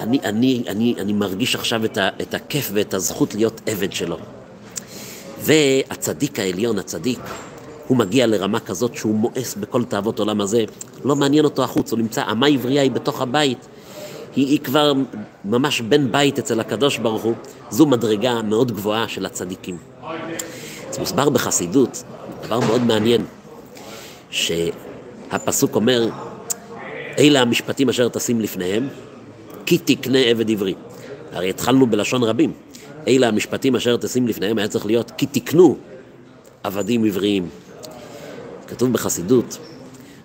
אני, 0.00 0.18
אני, 0.24 0.64
אני, 0.68 0.94
אני 0.98 1.12
מרגיש 1.12 1.54
עכשיו 1.54 1.84
את, 1.84 1.98
ה, 1.98 2.08
את 2.20 2.34
הכיף 2.34 2.70
ואת 2.74 2.94
הזכות 2.94 3.34
להיות 3.34 3.60
עבד 3.66 3.92
שלו. 3.92 4.16
והצדיק 5.40 6.38
העליון, 6.38 6.78
הצדיק, 6.78 7.18
הוא 7.86 7.96
מגיע 7.96 8.26
לרמה 8.26 8.60
כזאת 8.60 8.94
שהוא 8.94 9.14
מואס 9.14 9.54
בכל 9.54 9.84
תאוות 9.84 10.18
עולם 10.18 10.40
הזה, 10.40 10.64
לא 11.04 11.16
מעניין 11.16 11.44
אותו 11.44 11.64
החוץ, 11.64 11.92
הוא 11.92 11.98
נמצא, 11.98 12.22
אמה 12.30 12.46
עברייה 12.46 12.82
היא 12.82 12.90
בתוך 12.90 13.20
הבית, 13.20 13.66
היא, 14.36 14.46
היא 14.46 14.60
כבר 14.60 14.92
ממש 15.44 15.80
בן 15.80 16.12
בית 16.12 16.38
אצל 16.38 16.60
הקדוש 16.60 16.98
ברוך 16.98 17.22
הוא, 17.22 17.34
זו 17.70 17.86
מדרגה 17.86 18.42
מאוד 18.42 18.72
גבוהה 18.72 19.08
של 19.08 19.26
הצדיקים. 19.26 19.76
זה 20.90 21.00
מוסבר 21.00 21.30
בחסידות, 21.30 22.02
דבר 22.42 22.60
מאוד 22.60 22.82
מעניין, 22.82 23.24
שהפסוק 24.34 25.74
אומר, 25.74 26.08
אלה 27.18 27.40
המשפטים 27.40 27.88
אשר 27.88 28.08
תשים 28.08 28.40
לפניהם, 28.40 28.88
כי 29.66 29.78
תקנה 29.78 30.18
עבד 30.18 30.50
עברי. 30.50 30.74
הרי 31.32 31.50
התחלנו 31.50 31.86
בלשון 31.86 32.22
רבים. 32.22 32.52
אלה 33.08 33.28
המשפטים 33.28 33.76
אשר 33.76 33.96
תשים 33.96 34.28
לפניהם 34.28 34.58
היה 34.58 34.68
צריך 34.68 34.86
להיות 34.86 35.10
כי 35.10 35.26
תקנו 35.26 35.76
עבדים 36.62 37.04
עבריים. 37.04 37.48
כתוב 38.66 38.92
בחסידות, 38.92 39.58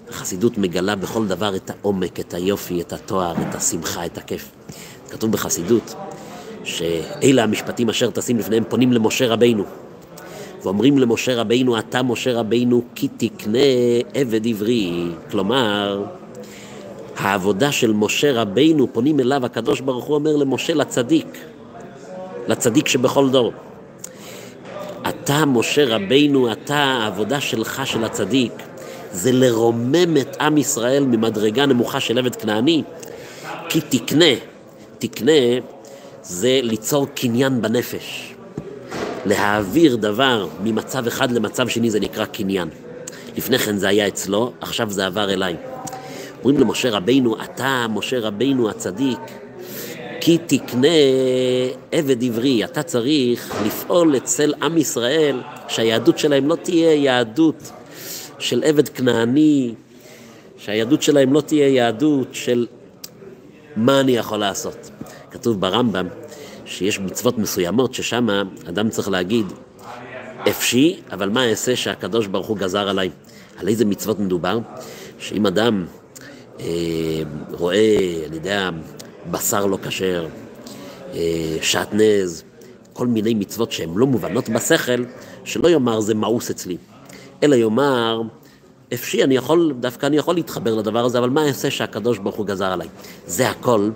החסידות 0.10 0.58
מגלה 0.58 0.96
בכל 0.96 1.28
דבר 1.28 1.56
את 1.56 1.70
העומק, 1.70 2.20
את 2.20 2.34
היופי, 2.34 2.82
את 2.82 2.94
התואר, 2.94 3.34
את 3.50 3.56
השמחה, 3.56 4.06
את 4.06 4.18
הכיף. 4.18 4.52
כתוב 5.10 5.32
בחסידות 5.32 5.96
שאלה 6.64 7.44
המשפטים 7.44 7.90
אשר 7.90 8.10
תשים 8.10 8.38
לפניהם 8.38 8.64
פונים 8.70 8.94
למשה 8.94 9.28
רבינו 9.28 9.64
ואומרים 10.64 10.98
למשה 10.98 11.36
רבינו, 11.36 11.80
אתה 11.80 12.04
משה 12.04 12.34
רבינו 12.34 12.82
כי 12.96 13.08
תקנה 13.18 13.60
עבד 14.14 14.48
עברי. 14.48 15.08
כלומר, 15.32 16.04
העבודה 17.18 17.72
של 17.72 17.94
משה 17.94 18.42
רבינו, 18.42 18.94
פונים 18.94 19.20
אליו, 19.20 19.46
הקדוש 19.46 19.82
ברוך 19.82 20.06
הוא 20.06 20.16
אומר 20.16 20.36
למשה 20.36 20.74
לצדיק, 20.74 21.38
לצדיק 22.48 22.88
שבכל 22.88 23.30
דור. 23.30 23.52
אתה, 25.10 25.46
משה 25.46 25.96
רבינו, 25.96 26.52
אתה, 26.52 26.78
העבודה 26.78 27.42
שלך, 27.42 27.82
של 27.86 28.04
הצדיק, 28.04 28.54
זה 29.12 29.32
לרומם 29.32 30.18
את 30.18 30.38
עם 30.42 30.58
ישראל 30.58 31.06
ממדרגה 31.06 31.66
נמוכה 31.66 32.00
של 32.00 32.18
עבד 32.18 32.36
כנעני, 32.36 32.84
כי 33.70 33.82
תקנה, 33.82 34.34
תקנה 35.00 35.32
זה 36.24 36.60
ליצור 36.64 37.08
קניין 37.16 37.62
בנפש. 37.62 38.36
להעביר 39.26 39.96
דבר 39.96 40.48
ממצב 40.64 41.08
אחד 41.08 41.32
למצב 41.32 41.68
שני 41.68 41.90
זה 41.90 42.00
נקרא 42.00 42.26
קניין. 42.26 42.70
לפני 43.38 43.60
כן 43.60 43.78
זה 43.78 43.88
היה 43.88 44.08
אצלו, 44.08 44.54
עכשיו 44.62 44.92
זה 44.92 45.06
עבר 45.06 45.34
אליי. 45.34 45.56
אומרים 46.44 46.60
למשה 46.60 46.90
רבינו, 46.90 47.44
אתה, 47.44 47.86
משה 47.90 48.20
רבינו 48.20 48.70
הצדיק, 48.70 49.20
כי 50.22 50.38
תקנה 50.48 50.88
עבד 51.92 52.24
עברי, 52.24 52.64
אתה 52.64 52.84
צריך 52.84 53.56
לפעול 53.66 54.18
אצל 54.18 54.54
עם 54.62 54.78
ישראל 54.78 55.42
שהיהדות 55.68 56.18
שלהם 56.18 56.48
לא 56.48 56.56
תהיה 56.56 56.94
יהדות 56.94 57.72
של 58.40 58.64
עבד 58.64 58.90
כנעני, 58.90 59.74
שהיהדות 60.58 61.02
שלהם 61.02 61.34
לא 61.34 61.42
תהיה 61.42 61.68
יהדות 61.68 62.28
של 62.32 62.68
מה 63.76 64.00
אני 64.00 64.12
יכול 64.12 64.38
לעשות. 64.38 64.90
כתוב 65.32 65.62
ברמב"ם 65.62 66.08
שיש 66.70 67.00
מצוות 67.00 67.38
מסוימות 67.38 67.94
ששם 67.94 68.28
אדם 68.70 68.90
צריך 68.90 69.10
להגיד 69.10 69.46
אפשי, 70.50 71.00
אבל 71.12 71.30
מה 71.30 71.50
אעשה 71.50 71.76
שהקדוש 71.76 72.28
ברוך 72.28 72.48
הוא 72.48 72.58
גזר 72.58 72.90
עליי? 72.90 73.10
על 73.58 73.68
איזה 73.68 73.86
מצוות 73.86 74.20
מדובר? 74.20 74.60
שאם 75.20 75.46
אדם 75.46 75.86
אה, 76.60 76.66
רואה, 77.52 78.24
אני 78.28 78.36
יודע, 78.36 78.70
בשר 79.32 79.66
לא 79.66 79.78
כשר, 79.84 80.28
אה, 81.14 81.58
שעטנז, 81.62 82.44
כל 82.94 83.08
מיני 83.08 83.34
מצוות 83.34 83.72
שהן 83.72 83.90
לא 83.96 84.06
מובנות 84.06 84.50
בשכל, 84.50 85.04
שלא 85.44 85.68
יאמר 85.68 86.00
זה 86.00 86.16
מאוס 86.16 86.50
אצלי, 86.50 86.78
אלא 87.44 87.56
יאמר, 87.56 88.22
אפשי, 88.94 89.24
אני 89.24 89.36
יכול, 89.36 89.74
דווקא 89.80 90.06
אני 90.06 90.18
יכול 90.18 90.36
להתחבר 90.36 90.76
לדבר 90.76 91.06
הזה, 91.06 91.20
אבל 91.20 91.30
מה 91.30 91.48
אעשה 91.48 91.72
שהקדוש 91.72 92.18
ברוך 92.18 92.36
הוא 92.36 92.46
גזר 92.46 92.72
עליי? 92.72 92.88
זה 93.28 93.50
הכל 93.50 93.90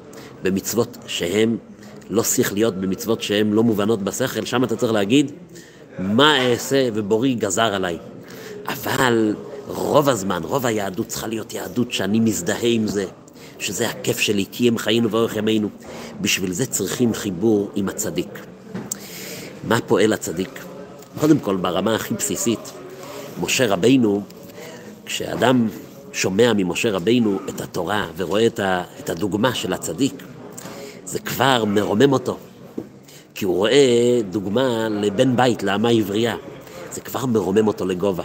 במצוות 0.44 0.98
שהן 1.08 1.58
לא 2.14 2.24
שכליות, 2.24 2.76
במצוות 2.76 3.22
שהן 3.22 3.52
לא 3.54 3.64
מובנות 3.64 4.04
בשכל, 4.04 4.46
שם 4.46 4.64
אתה 4.64 4.76
צריך 4.76 4.94
להגיד, 4.94 5.32
מה 6.00 6.52
אעשה 6.52 6.90
ובורי 6.94 7.34
גזר 7.34 7.74
עליי. 7.74 7.98
אבל 8.68 9.36
רוב 9.68 10.10
הזמן, 10.10 10.42
רוב 10.44 10.66
היהדות 10.66 11.08
צריכה 11.08 11.28
להיות 11.28 11.54
יהדות 11.54 11.92
שאני 11.92 12.20
מזדהה 12.20 12.68
עם 12.68 12.88
זה, 12.88 13.06
שזה 13.60 13.90
הכיף 13.90 14.20
שלי, 14.20 14.46
כי 14.52 14.68
הם 14.68 14.78
חיינו 14.78 15.12
ואורך 15.12 15.36
ימינו. 15.36 15.70
בשביל 16.22 16.54
זה 16.54 16.66
צריכים 16.66 17.14
חיבור 17.14 17.70
עם 17.76 17.90
הצדיק. 17.90 18.40
מה 19.68 19.82
פועל 19.82 20.14
הצדיק? 20.14 20.64
קודם 21.20 21.40
כל, 21.40 21.56
ברמה 21.56 21.96
הכי 21.96 22.14
בסיסית, 22.14 22.72
משה 23.42 23.68
רבינו, 23.68 24.24
כשאדם 25.06 25.68
שומע 26.12 26.54
ממשה 26.54 26.92
רבינו 26.92 27.40
את 27.50 27.62
התורה 27.62 28.08
ורואה 28.18 28.48
את 29.00 29.10
הדוגמה 29.10 29.56
של 29.56 29.74
הצדיק, 29.74 30.24
זה 31.06 31.20
כבר 31.20 31.66
מרומם 31.66 32.14
אותו. 32.14 32.38
כי 33.36 33.46
הוא 33.46 33.56
רואה 33.56 34.20
דוגמה 34.30 34.90
לבן 34.90 35.36
בית, 35.36 35.64
לאמה 35.64 35.90
עברייה. 35.90 36.36
זה 36.92 37.02
כבר 37.02 37.26
מרומם 37.26 37.68
אותו 37.68 37.86
לגובה. 37.86 38.24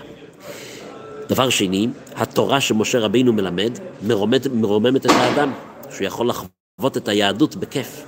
דבר 1.28 1.50
שני, 1.50 1.88
התורה 2.16 2.61
שמשה 2.61 2.99
רבינו 2.99 3.32
מלמד 3.32 3.78
מרוממת, 4.02 4.47
מרוממת 4.47 5.06
את 5.06 5.11
האדם, 5.11 5.52
שהוא 5.90 6.06
יכול 6.06 6.28
לחוות 6.28 6.97
את 6.97 7.08
היהדות 7.08 7.56
בכיף. 7.56 8.04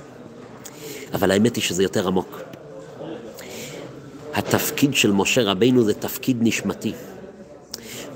אבל 1.13 1.31
האמת 1.31 1.55
היא 1.55 1.63
שזה 1.63 1.83
יותר 1.83 2.07
עמוק. 2.07 2.39
התפקיד 4.33 4.93
של 4.93 5.11
משה 5.11 5.43
רבינו 5.43 5.83
זה 5.83 5.93
תפקיד 5.93 6.37
נשמתי. 6.41 6.93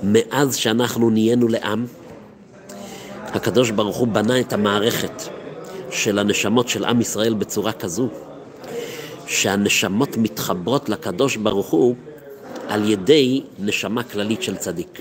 מאז 0.02 0.56
שאנחנו 0.56 1.10
נהיינו 1.10 1.48
לעם, 1.48 1.86
הקדוש 3.22 3.70
ברוך 3.70 3.96
הוא 3.96 4.08
בנה 4.08 4.40
את 4.40 4.52
המערכת 4.52 5.35
של 5.96 6.18
הנשמות 6.18 6.68
של 6.68 6.84
עם 6.84 7.00
ישראל 7.00 7.34
בצורה 7.34 7.72
כזו, 7.72 8.08
שהנשמות 9.26 10.16
מתחברות 10.16 10.88
לקדוש 10.88 11.36
ברוך 11.36 11.66
הוא 11.66 11.94
על 12.68 12.90
ידי 12.90 13.42
נשמה 13.58 14.02
כללית 14.02 14.42
של 14.42 14.56
צדיק. 14.56 15.00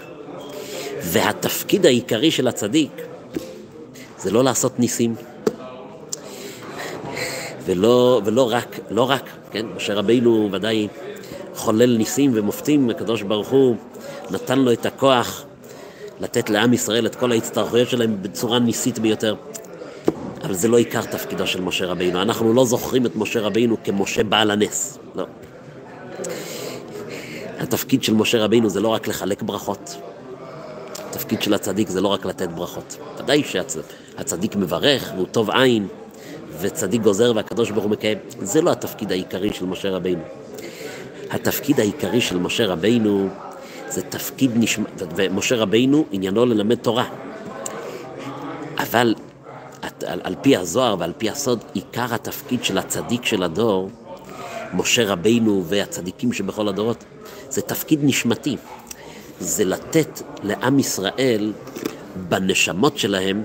והתפקיד 1.01 1.85
העיקרי 1.85 2.31
של 2.31 2.47
הצדיק 2.47 2.91
זה 4.19 4.31
לא 4.31 4.43
לעשות 4.43 4.79
ניסים, 4.79 5.15
ולא, 7.65 8.21
ולא 8.25 8.51
רק, 8.51 8.79
לא 8.89 9.09
רק, 9.09 9.29
כן, 9.51 9.65
משה 9.75 9.93
רבינו 9.93 10.49
ודאי 10.51 10.87
חולל 11.55 11.97
ניסים 11.97 12.31
ומופתים, 12.33 12.89
הקדוש 12.89 13.21
ברוך 13.21 13.47
הוא 13.47 13.75
נתן 14.31 14.59
לו 14.59 14.71
את 14.71 14.85
הכוח 14.85 15.45
לתת 16.19 16.49
לעם 16.49 16.73
ישראל 16.73 17.05
את 17.05 17.15
כל 17.15 17.31
ההצטרכויות 17.31 17.89
שלהם 17.89 18.17
בצורה 18.21 18.59
ניסית 18.59 18.99
ביותר. 18.99 19.35
אבל 20.45 20.53
זה 20.53 20.67
לא 20.67 20.77
עיקר 20.77 21.01
תפקידו 21.01 21.47
של 21.47 21.61
משה 21.61 21.85
רבינו. 21.85 22.21
אנחנו 22.21 22.53
לא 22.53 22.65
זוכרים 22.65 23.05
את 23.05 23.15
משה 23.15 23.41
רבינו 23.41 23.77
כמשה 23.83 24.23
בעל 24.23 24.51
הנס. 24.51 24.97
לא. 25.15 25.25
התפקיד 27.59 28.03
של 28.03 28.13
משה 28.13 28.43
רבינו 28.43 28.69
זה 28.69 28.81
לא 28.81 28.87
רק 28.87 29.07
לחלק 29.07 29.41
ברכות. 29.41 29.95
התפקיד 31.09 31.41
של 31.41 31.53
הצדיק 31.53 31.89
זה 31.89 32.01
לא 32.01 32.07
רק 32.07 32.25
לתת 32.25 32.49
ברכות. 32.49 32.97
ודאי 33.19 33.43
שהצדיק 33.43 34.55
מברך 34.55 35.11
והוא 35.15 35.27
טוב 35.31 35.49
עין, 35.49 35.87
וצדיק 36.59 37.01
גוזר 37.01 37.31
והקדוש 37.35 37.71
ברוך 37.71 37.83
הוא 37.83 37.91
מקיים. 37.91 38.17
זה 38.39 38.61
לא 38.61 38.71
התפקיד 38.71 39.11
העיקרי 39.11 39.53
של 39.53 39.65
משה 39.65 39.89
רבינו. 39.89 40.21
התפקיד 41.31 41.79
העיקרי 41.79 42.21
של 42.21 42.37
משה 42.37 42.65
רבינו 42.65 43.29
זה 43.89 44.01
תפקיד 44.01 44.51
נשמע, 44.55 44.85
ומשה 45.15 45.55
רבינו 45.55 46.05
עניינו 46.11 46.45
ללמד 46.45 46.75
תורה. 46.75 47.05
אבל 48.77 49.15
על, 50.03 50.21
על 50.23 50.35
פי 50.41 50.57
הזוהר 50.57 50.95
ועל 50.99 51.13
פי 51.17 51.29
הסוד, 51.29 51.63
עיקר 51.73 52.13
התפקיד 52.13 52.63
של 52.63 52.77
הצדיק 52.77 53.25
של 53.25 53.43
הדור, 53.43 53.89
משה 54.73 55.05
רבינו 55.05 55.63
והצדיקים 55.65 56.33
שבכל 56.33 56.67
הדורות, 56.67 57.03
זה 57.49 57.61
תפקיד 57.61 57.99
נשמתי. 58.03 58.57
זה 59.39 59.65
לתת 59.65 60.21
לעם 60.43 60.79
ישראל 60.79 61.53
בנשמות 62.29 62.97
שלהם 62.97 63.43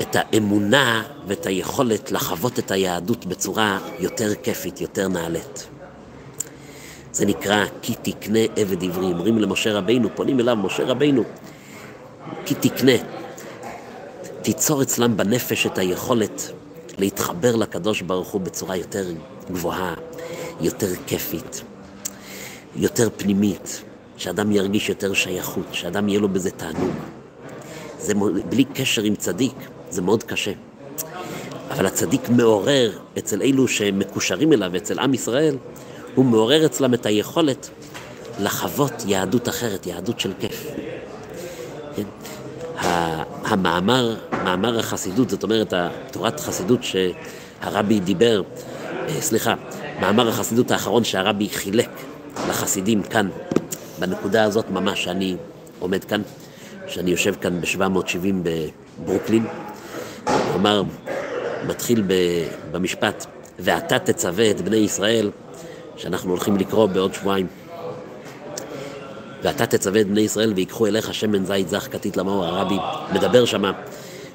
את 0.00 0.16
האמונה 0.18 1.02
ואת 1.26 1.46
היכולת 1.46 2.12
לחוות 2.12 2.58
את 2.58 2.70
היהדות 2.70 3.26
בצורה 3.26 3.78
יותר 3.98 4.34
כיפית, 4.34 4.80
יותר 4.80 5.08
נעלית. 5.08 5.66
זה 7.12 7.26
נקרא 7.26 7.64
כי 7.82 7.94
תקנה 8.02 8.38
עבד 8.56 8.84
עברי. 8.84 9.06
אומרים 9.06 9.38
למשה 9.38 9.72
רבינו, 9.72 10.08
פונים 10.14 10.40
אליו, 10.40 10.56
משה 10.56 10.84
רבינו, 10.84 11.22
כי 12.46 12.54
תקנה. 12.54 12.92
תיצור 14.42 14.82
אצלם 14.82 15.16
בנפש 15.16 15.66
את 15.66 15.78
היכולת 15.78 16.50
להתחבר 16.98 17.56
לקדוש 17.56 18.02
ברוך 18.02 18.28
הוא 18.28 18.40
בצורה 18.40 18.76
יותר 18.76 19.06
גבוהה, 19.50 19.94
יותר 20.60 20.86
כיפית, 21.06 21.62
יותר 22.76 23.08
פנימית, 23.16 23.82
שאדם 24.16 24.52
ירגיש 24.52 24.88
יותר 24.88 25.14
שייכות, 25.14 25.66
שאדם 25.72 26.08
יהיה 26.08 26.20
לו 26.20 26.28
בזה 26.28 26.50
תענוג. 26.50 26.90
זה 27.98 28.14
בלי 28.48 28.64
קשר 28.64 29.02
עם 29.02 29.14
צדיק, 29.14 29.54
זה 29.90 30.02
מאוד 30.02 30.22
קשה. 30.22 30.52
אבל 31.70 31.86
הצדיק 31.86 32.28
מעורר 32.28 32.98
אצל 33.18 33.42
אלו 33.42 33.68
שמקושרים 33.68 34.52
אליו, 34.52 34.76
אצל 34.76 34.98
עם 34.98 35.14
ישראל, 35.14 35.56
הוא 36.14 36.24
מעורר 36.24 36.66
אצלם 36.66 36.94
את 36.94 37.06
היכולת 37.06 37.70
לחוות 38.40 38.92
יהדות 39.06 39.48
אחרת, 39.48 39.86
יהדות 39.86 40.20
של 40.20 40.32
כיף. 40.40 40.66
כן? 41.96 42.02
המאמר, 43.52 44.16
מאמר 44.44 44.78
החסידות, 44.78 45.30
זאת 45.30 45.42
אומרת, 45.42 45.74
תורת 46.10 46.40
חסידות 46.40 46.80
שהרבי 46.82 48.00
דיבר, 48.00 48.42
אה, 49.08 49.20
סליחה, 49.20 49.54
מאמר 50.00 50.28
החסידות 50.28 50.70
האחרון 50.70 51.04
שהרבי 51.04 51.48
חילק 51.48 51.90
לחסידים 52.48 53.02
כאן, 53.02 53.28
בנקודה 53.98 54.44
הזאת 54.44 54.70
ממש, 54.70 55.04
שאני 55.04 55.36
עומד 55.78 56.04
כאן, 56.04 56.22
שאני 56.88 57.10
יושב 57.10 57.34
כאן 57.40 57.60
ב-770 57.60 58.48
בברוקלין, 59.02 59.46
אמר, 60.54 60.82
מתחיל 61.66 62.02
במשפט, 62.70 63.26
ואתה 63.58 63.98
תצווה 63.98 64.50
את 64.50 64.60
בני 64.60 64.76
ישראל 64.76 65.30
שאנחנו 65.96 66.30
הולכים 66.30 66.56
לקרוא 66.56 66.86
בעוד 66.86 67.14
שבועיים. 67.14 67.46
ואתה 69.42 69.66
תצווה 69.66 70.00
את 70.00 70.06
בני 70.06 70.20
ישראל 70.20 70.52
ויקחו 70.56 70.86
אליך 70.86 71.14
שמן 71.14 71.44
זית 71.44 71.68
זך 71.68 71.88
כתית 71.90 72.16
למאור. 72.16 72.44
הרבי 72.44 72.76
מדבר 73.12 73.44
שמה, 73.44 73.72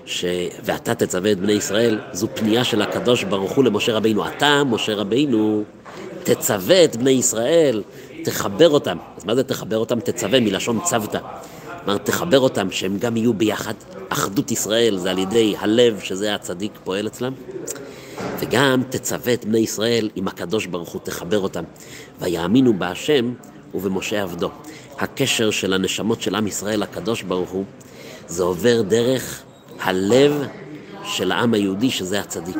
ש... 0.06 0.26
ואתה 0.64 0.96
תצווה 0.96 1.32
את 1.32 1.40
בני 1.40 1.54
ישראל, 1.54 2.00
זו 2.12 2.28
פנייה 2.34 2.64
של 2.64 2.82
הקדוש 2.82 3.24
ברוך 3.24 3.52
הוא 3.52 3.64
למשה 3.64 3.94
רבינו. 3.94 4.28
אתה, 4.28 4.64
משה 4.64 4.96
רבינו, 4.96 5.64
תצווה 6.24 6.84
את 6.84 6.96
בני 6.96 7.12
ישראל, 7.12 7.84
תחבר 8.24 8.70
אותם. 8.70 8.98
אז 9.18 9.26
מה 9.26 9.36
זה 9.36 9.44
תחבר 9.44 9.78
אותם? 9.78 10.00
תצווה 10.00 10.40
מלשון 10.40 10.80
צוותא. 10.84 11.20
כלומר, 11.86 11.98
תחבר 11.98 12.40
אותם, 12.40 12.72
שהם 12.72 12.98
גם 13.00 13.18
יהיו 13.18 13.34
ביחד. 13.34 13.74
אחדות 14.10 14.52
ישראל 14.52 14.98
זה 14.98 15.12
על 15.12 15.20
ידי 15.20 15.56
הלב, 15.60 16.00
שזה 16.04 16.36
הצדיק 16.36 16.72
פועל 16.84 17.08
אצלם. 17.08 17.34
וגם 18.40 18.84
תצווה 18.90 19.34
את 19.34 19.46
בני 19.46 19.60
ישראל 19.60 20.10
עם 20.16 20.28
הקדוש 20.28 20.66
ברוך 20.66 20.90
הוא, 20.90 21.02
תחבר 21.04 21.40
אותם. 21.40 21.64
ויאמינו 22.22 22.74
בהשם 22.74 23.34
ובמשה 23.76 24.22
עבדו. 24.22 24.50
הקשר 25.00 25.52
של 25.52 25.74
הנשמות 25.74 26.22
של 26.22 26.36
עם 26.36 26.48
ישראל 26.48 26.80
לקדוש 26.80 27.22
ברוך 27.22 27.50
הוא, 27.50 27.66
זה 28.28 28.44
עובר 28.44 28.82
דרך 28.82 29.44
הלב 29.80 30.44
של 31.04 31.32
העם 31.32 31.54
היהודי, 31.54 31.92
שזה 31.92 32.20
הצדיק. 32.20 32.58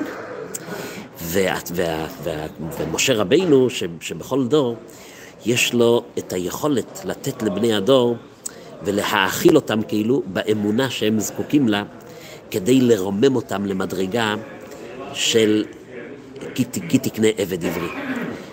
ואת, 1.22 1.72
וה, 1.74 2.08
וה, 2.24 2.46
ומשה 2.78 3.14
רבינו, 3.14 3.70
ש, 3.70 3.84
שבכל 4.02 4.48
דור, 4.48 4.76
יש 5.46 5.74
לו 5.74 6.04
את 6.18 6.34
היכולת 6.34 7.02
לתת 7.06 7.44
לבני 7.44 7.74
הדור 7.74 8.16
ולהאכיל 8.84 9.56
אותם 9.56 9.82
כאילו 9.88 10.24
באמונה 10.26 10.90
שהם 10.90 11.20
זקוקים 11.20 11.68
לה, 11.68 11.84
כדי 12.52 12.82
לרומם 12.82 13.36
אותם 13.36 13.66
למדרגה 13.66 14.36
של 15.14 15.66
כי 16.56 16.98
תקנה 16.98 17.28
עבד 17.38 17.66
עברי. 17.66 17.90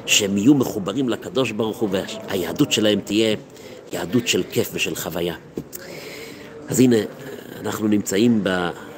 שהם 0.07 0.38
יהיו 0.38 0.55
מחוברים 0.55 1.09
לקדוש 1.09 1.51
ברוך 1.51 1.79
הוא 1.79 1.88
והיהדות 1.92 2.73
שלהם 2.73 3.01
תהיה 3.01 3.37
יהדות 3.94 4.28
של 4.28 4.42
כיף 4.50 4.70
ושל 4.72 4.94
חוויה. 4.94 5.35
אז 6.68 6.80
הנה, 6.80 6.96
אנחנו 7.61 7.88
נמצאים 7.88 8.44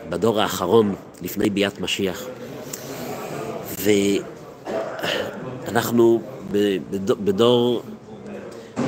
בדור 0.08 0.40
האחרון 0.40 0.94
לפני 1.22 1.50
ביאת 1.50 1.80
משיח, 1.80 2.26
ואנחנו 5.66 6.22
בדור 7.24 7.82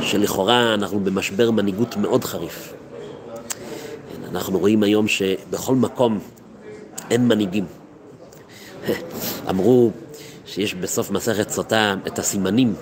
שלכאורה 0.02 0.74
אנחנו 0.74 1.00
במשבר 1.00 1.50
מנהיגות 1.50 1.96
מאוד 1.96 2.24
חריף. 2.24 2.72
אנחנו 4.30 4.58
רואים 4.58 4.82
היום 4.82 5.08
שבכל 5.08 5.74
מקום 5.74 6.18
אין 7.10 7.28
מנהיגים. 7.28 7.64
אמרו 9.50 9.90
שיש 10.46 10.74
בסוף 10.74 11.10
מסכת 11.10 11.50
סוטה 11.50 11.94
את 12.06 12.18
הסימנים, 12.18 12.74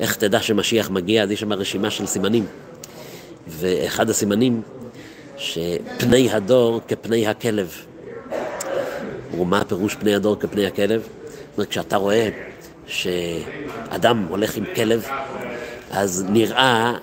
איך 0.00 0.16
תדע 0.16 0.40
שמשיח 0.40 0.90
מגיע, 0.90 1.22
אז 1.22 1.30
יש 1.30 1.40
שם 1.40 1.52
רשימה 1.52 1.90
של 1.90 2.06
סימנים. 2.06 2.46
ואחד 3.48 4.10
הסימנים, 4.10 4.62
שפני 5.36 6.30
הדור 6.30 6.80
כפני 6.88 7.26
הכלב. 7.26 7.72
ומה 9.38 9.60
הפירוש 9.60 9.94
פני 9.94 10.14
הדור 10.14 10.36
כפני 10.40 10.66
הכלב? 10.66 11.00
זאת 11.00 11.58
אומרת, 11.58 11.70
כשאתה 11.70 11.96
רואה 11.96 12.28
שאדם 12.86 14.26
הולך 14.28 14.56
עם 14.56 14.64
כלב, 14.74 15.06
אז 15.90 16.26
נראה 16.28 16.94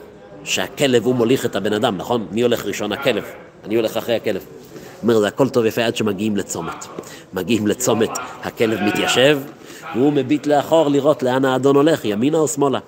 שהכלב 0.43 1.06
הוא 1.06 1.15
מוליך 1.15 1.45
את 1.45 1.56
הבן 1.56 1.73
אדם, 1.73 1.97
נכון? 1.97 2.27
מי 2.32 2.41
הולך 2.41 2.65
ראשון? 2.65 2.91
הכלב. 2.91 3.23
אני 3.65 3.75
הולך 3.75 3.97
אחרי 3.97 4.15
הכלב. 4.15 4.45
אומר, 5.04 5.19
זה 5.19 5.27
הכל 5.27 5.49
טוב 5.49 5.65
יפה 5.65 5.84
עד 5.84 5.95
שמגיעים 5.95 6.38
לצומת. 6.38 6.86
מגיעים 7.34 7.67
לצומת, 7.67 8.10
הכלב 8.43 8.82
מתיישב, 8.82 9.39
והוא 9.95 10.13
מביט 10.13 10.47
לאחור 10.47 10.89
לראות 10.89 11.23
לאן 11.23 11.45
האדון 11.45 11.75
הולך, 11.75 12.06
ימינה 12.06 12.38
או 12.38 12.47
שמאלה. 12.47 12.80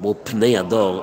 אמרו, 0.00 0.14
פני 0.24 0.58
הדור, 0.58 1.02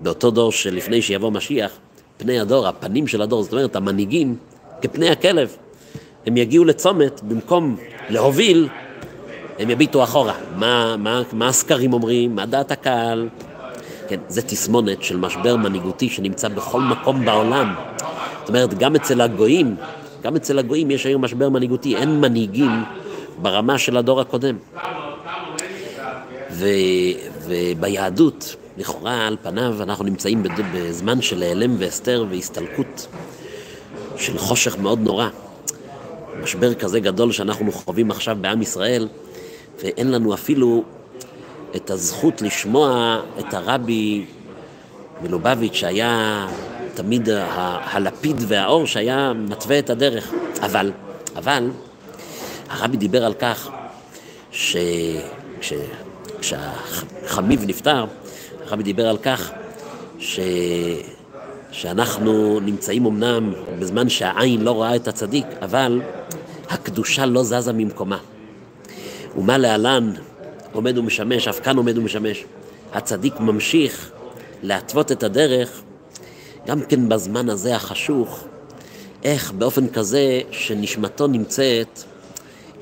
באותו 0.00 0.30
דור 0.30 0.52
שלפני 0.52 1.02
שיבוא 1.02 1.30
משיח, 1.30 1.72
פני 2.16 2.40
הדור, 2.40 2.66
הפנים 2.66 3.06
של 3.06 3.22
הדור, 3.22 3.42
זאת 3.42 3.52
אומרת, 3.52 3.76
המנהיגים, 3.76 4.36
כפני 4.82 5.10
הכלב. 5.10 5.56
הם 6.26 6.36
יגיעו 6.36 6.64
לצומת, 6.64 7.20
במקום 7.22 7.76
להוביל, 8.08 8.68
הם 9.58 9.70
יביטו 9.70 10.02
אחורה. 10.02 10.34
מה, 10.56 10.96
מה, 10.98 11.22
מה 11.32 11.48
הסקרים 11.48 11.92
אומרים? 11.92 12.36
מה 12.36 12.46
דעת 12.46 12.70
הקהל? 12.70 13.28
כן, 14.08 14.20
זה 14.28 14.42
תסמונת 14.42 15.02
של 15.02 15.16
משבר 15.16 15.56
מנהיגותי 15.56 16.08
שנמצא 16.08 16.48
בכל 16.48 16.80
מקום 16.80 17.24
בעולם. 17.24 17.74
זאת 18.40 18.48
אומרת, 18.48 18.78
גם 18.78 18.94
אצל 18.94 19.20
הגויים, 19.20 19.76
גם 20.22 20.36
אצל 20.36 20.58
הגויים 20.58 20.90
יש 20.90 21.06
היום 21.06 21.24
משבר 21.24 21.48
מנהיגותי, 21.48 21.96
אין 21.96 22.20
מנהיגים 22.20 22.70
ברמה 23.38 23.78
של 23.78 23.96
הדור 23.96 24.20
הקודם. 24.20 24.56
ו, 26.50 26.68
וביהדות, 27.46 28.56
לכאורה 28.78 29.26
על 29.26 29.36
פניו, 29.42 29.82
אנחנו 29.82 30.04
נמצאים 30.04 30.42
בזמן 30.74 31.22
של 31.22 31.42
העלם 31.42 31.74
והסתר 31.78 32.24
והסתלקות 32.30 33.06
של 34.16 34.38
חושך 34.38 34.78
מאוד 34.78 34.98
נורא. 35.00 35.28
משבר 36.42 36.74
כזה 36.74 37.00
גדול 37.00 37.32
שאנחנו 37.32 37.72
חווים 37.72 38.10
עכשיו 38.10 38.36
בעם 38.40 38.62
ישראל, 38.62 39.08
ואין 39.82 40.10
לנו 40.10 40.34
אפילו 40.34 40.84
את 41.76 41.90
הזכות 41.90 42.42
לשמוע 42.42 43.20
את 43.38 43.54
הרבי 43.54 44.24
מלובביץ' 45.22 45.74
שהיה 45.74 46.46
תמיד 46.94 47.28
הלפיד 47.30 48.36
והאור 48.48 48.86
שהיה 48.86 49.32
מתווה 49.32 49.78
את 49.78 49.90
הדרך. 49.90 50.32
אבל, 50.62 50.92
אבל, 51.36 51.70
הרבי 52.68 52.96
דיבר 52.96 53.24
על 53.24 53.34
כך 53.34 53.70
שכשהחמיב 56.40 57.64
נפטר, 57.66 58.06
הרבי 58.66 58.82
דיבר 58.82 59.08
על 59.08 59.18
כך 59.18 59.50
ש... 60.18 60.40
שאנחנו 61.72 62.60
נמצאים 62.60 63.06
אמנם 63.06 63.52
בזמן 63.78 64.08
שהעין 64.08 64.60
לא 64.60 64.70
רואה 64.70 64.96
את 64.96 65.08
הצדיק, 65.08 65.46
אבל 65.62 66.02
הקדושה 66.70 67.26
לא 67.26 67.42
זזה 67.42 67.72
ממקומה. 67.72 68.18
ומה 69.36 69.58
להלן 69.58 70.12
עומד 70.72 70.98
ומשמש, 70.98 71.48
אף 71.48 71.60
כאן 71.60 71.76
עומד 71.76 71.98
ומשמש. 71.98 72.44
הצדיק 72.92 73.40
ממשיך 73.40 74.10
להתוות 74.62 75.12
את 75.12 75.22
הדרך, 75.22 75.82
גם 76.66 76.80
כן 76.80 77.08
בזמן 77.08 77.48
הזה 77.48 77.76
החשוך, 77.76 78.44
איך 79.24 79.52
באופן 79.52 79.88
כזה 79.88 80.40
שנשמתו 80.50 81.26
נמצאת 81.26 82.02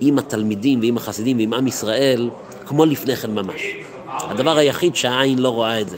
עם 0.00 0.18
התלמידים 0.18 0.80
ועם 0.80 0.96
החסידים 0.96 1.38
ועם 1.38 1.54
עם 1.54 1.66
ישראל, 1.66 2.30
כמו 2.66 2.84
לפני 2.84 3.16
כן 3.16 3.30
ממש. 3.30 3.62
הדבר 4.06 4.56
היחיד 4.56 4.96
שהעין 4.96 5.38
לא 5.38 5.48
רואה 5.48 5.80
את 5.80 5.88
זה. 5.88 5.96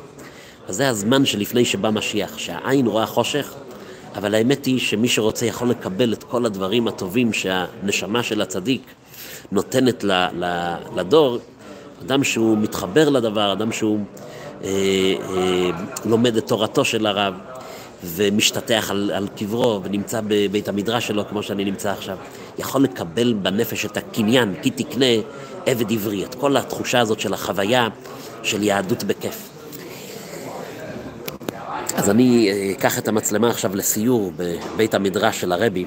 אז 0.69 0.77
זה 0.77 0.89
הזמן 0.89 1.25
שלפני 1.27 1.65
שבא 1.65 1.91
משיח, 1.91 2.39
שהעין 2.39 2.87
רואה 2.87 3.07
חושך, 3.07 3.55
אבל 4.17 4.35
האמת 4.35 4.65
היא 4.65 4.81
שמי 4.81 5.09
שרוצה 5.09 5.47
יכול 5.47 5.71
לקבל 5.71 6.13
את 6.13 6.25
כל 6.25 6.47
הדברים 6.47 6.89
הטובים 6.89 7.33
שהנשמה 7.33 8.23
של 8.23 8.41
הצדיק 8.43 8.83
נותנת 9.53 10.05
לדור, 10.97 11.39
אדם 12.03 12.25
שהוא 12.25 12.59
מתחבר 12.59 13.09
לדבר, 13.09 13.53
אדם 13.53 13.73
שהוא 13.73 13.99
אה, 14.65 14.69
אה, 14.69 15.71
לומד 16.05 16.37
את 16.37 16.47
תורתו 16.47 16.85
של 16.85 17.07
הרב 17.07 17.35
ומשתטח 18.05 18.91
על, 18.91 19.11
על 19.15 19.29
קברו 19.37 19.81
ונמצא 19.83 20.21
בבית 20.27 20.69
המדרש 20.69 21.07
שלו 21.07 21.29
כמו 21.29 21.43
שאני 21.43 21.65
נמצא 21.65 21.91
עכשיו, 21.91 22.17
יכול 22.59 22.83
לקבל 22.83 23.33
בנפש 23.33 23.87
את 23.87 23.97
הקניין, 23.97 24.55
כי 24.63 24.71
תקנה 24.71 25.07
עבד 25.67 25.93
עברי, 25.93 26.25
את 26.25 26.35
כל 26.35 26.57
התחושה 26.57 27.01
הזאת 27.01 27.21
של 27.21 27.35
החוויה 27.35 27.89
של 28.43 28.63
יהדות 28.63 29.05
בכיף. 29.05 29.49
אז 31.97 32.11
אני 32.11 32.51
אה, 32.51 32.73
אקח 32.73 32.99
את 32.99 33.09
המצלמה 33.09 33.51
עכשיו 33.51 33.77
לסיור 33.77 34.33
בבית 34.37 34.95
המדרש 34.95 35.41
של 35.41 35.53
הרבי. 35.53 35.85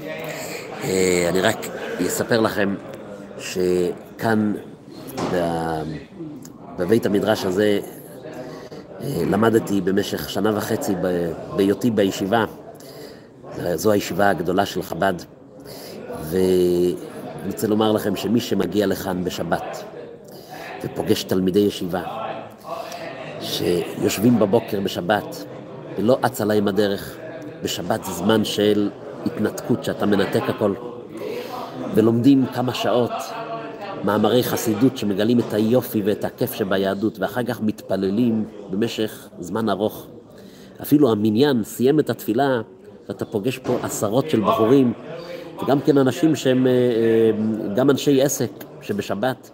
אה, 0.84 1.26
אני 1.30 1.42
רק 1.42 1.58
אספר 2.08 2.40
לכם 2.40 2.76
שכאן 3.40 4.54
בבית 6.78 7.06
המדרש 7.06 7.46
הזה 7.46 7.80
אה, 9.02 9.24
למדתי 9.30 9.82
במשך 9.82 10.30
שנה 10.30 10.58
וחצי 10.58 10.94
בהיותי 11.56 11.92
בישיבה. 11.92 12.46
זו 13.76 13.92
הישיבה 13.92 14.30
הגדולה 14.30 14.66
של 14.66 14.84
חב"ד. 14.84 15.14
ואני 16.30 17.52
רוצה 17.52 17.68
לומר 17.68 17.92
לכם 17.92 18.16
שמי 18.16 18.40
שמגיע 18.40 18.88
לכאן 18.88 19.24
בשבת 19.24 19.84
ופוגש 20.84 21.24
תלמידי 21.24 21.60
ישיבה 21.60 22.02
שיושבים 23.42 24.40
בבוקר 24.40 24.80
בשבת 24.80 25.46
ולא 25.98 26.18
אצה 26.26 26.46
להם 26.46 26.68
הדרך, 26.68 27.18
בשבת 27.64 28.04
זה 28.04 28.12
זמן 28.12 28.46
של 28.46 28.90
התנתקות, 29.26 29.84
שאתה 29.84 30.06
מנתק 30.06 30.44
הכל, 30.48 30.74
ולומדים 31.96 32.46
כמה 32.54 32.74
שעות 32.74 33.12
מאמרי 34.04 34.44
חסידות 34.44 34.98
שמגלים 34.98 35.40
את 35.40 35.54
היופי 35.54 36.02
ואת 36.06 36.26
הכיף 36.26 36.54
שביהדות, 36.54 37.20
ואחר 37.20 37.44
כך 37.44 37.62
מתפללים 37.62 38.46
במשך 38.70 39.30
זמן 39.40 39.70
ארוך. 39.70 40.08
אפילו 40.82 41.12
המניין 41.12 41.64
סיים 41.64 42.00
את 42.00 42.10
התפילה, 42.10 42.62
ואתה 43.10 43.26
פוגש 43.26 43.58
פה 43.58 43.78
עשרות 43.84 44.30
של 44.30 44.42
בחורים, 44.42 44.94
וגם 45.64 45.82
כן 45.82 45.98
אנשים 45.98 46.36
שהם 46.36 46.68
אה, 46.68 46.72
אה, 46.72 47.74
גם 47.76 47.90
אנשי 47.90 48.22
עסק, 48.22 48.52
שבשבת 48.82 49.50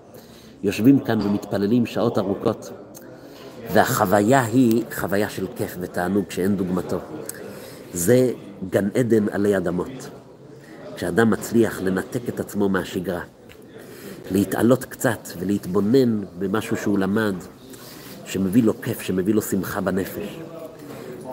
יושבים 0.64 1.00
כאן 1.00 1.22
ומתפללים 1.22 1.86
שעות 1.86 2.18
ארוכות. 2.18 2.72
והחוויה 3.74 4.44
היא 4.44 4.84
חוויה 4.96 5.30
של 5.30 5.48
כיף 5.56 5.76
ותענוג 5.80 6.32
שאין 6.32 6.56
דוגמתו. 6.56 6.98
זה 7.94 8.32
גן 8.70 8.90
עדן 8.96 9.30
עלי 9.32 9.58
אדמות. 9.58 10.10
כשאדם 10.96 11.30
מצליח 11.30 11.82
לנתק 11.82 12.30
את 12.30 12.40
עצמו 12.40 12.70
מהשגרה, 12.70 13.22
להתעלות 14.32 14.86
קצת 14.86 15.28
ולהתבונן 15.40 16.24
במשהו 16.40 16.78
שהוא 16.78 17.00
למד, 17.00 17.36
שמביא 18.26 18.64
לו 18.64 18.82
כיף, 18.82 19.02
שמביא 19.02 19.34
לו 19.34 19.42
שמחה 19.42 19.82
בנפש. 19.82 20.40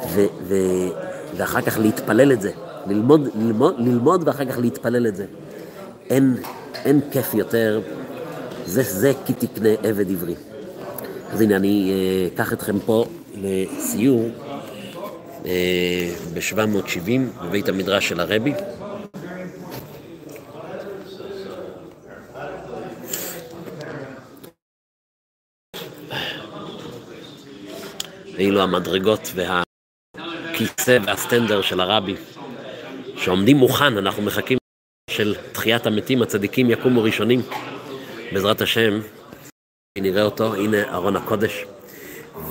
ו- 0.08 0.26
ו- 0.42 0.88
ואחר 1.36 1.60
כך 1.60 1.78
להתפלל 1.78 2.32
את 2.32 2.40
זה, 2.40 2.50
ללמוד, 2.86 3.28
ללמוד, 3.34 3.74
ללמוד 3.78 4.28
ואחר 4.28 4.44
כך 4.44 4.58
להתפלל 4.58 5.06
את 5.06 5.16
זה. 5.16 5.26
אין, 6.10 6.36
אין 6.84 7.00
כיף 7.10 7.34
יותר, 7.34 7.80
זה, 8.66 8.82
זה 8.82 9.12
כי 9.26 9.32
תקנה 9.32 9.68
עבד 9.82 10.10
עברי. 10.10 10.34
אז 11.32 11.40
הנה, 11.40 11.56
אני 11.56 11.92
אה, 11.92 12.28
אקח 12.34 12.52
אתכם 12.52 12.80
פה 12.80 13.04
לסיור 13.34 14.28
אה, 15.44 16.10
ב-770 16.34 17.44
בבית 17.44 17.68
המדרש 17.68 18.08
של 18.08 18.20
הרבי. 18.20 18.52
ואילו 28.36 28.62
המדרגות 28.62 29.32
והכיסא 29.34 30.98
והסטנדר 31.06 31.62
של 31.62 31.80
הרבי 31.80 32.16
שעומדים 33.22 33.56
מוכן, 33.56 33.98
אנחנו 33.98 34.22
מחכים 34.22 34.58
של 35.10 35.34
תחיית 35.52 35.86
המתים, 35.86 36.22
הצדיקים 36.22 36.70
יקומו 36.70 37.02
ראשונים. 37.02 37.42
בעזרת 38.32 38.60
השם 38.60 39.00
נראה 39.98 40.22
אותו, 40.22 40.54
הנה 40.54 40.94
ארון 40.94 41.16
הקודש, 41.16 41.64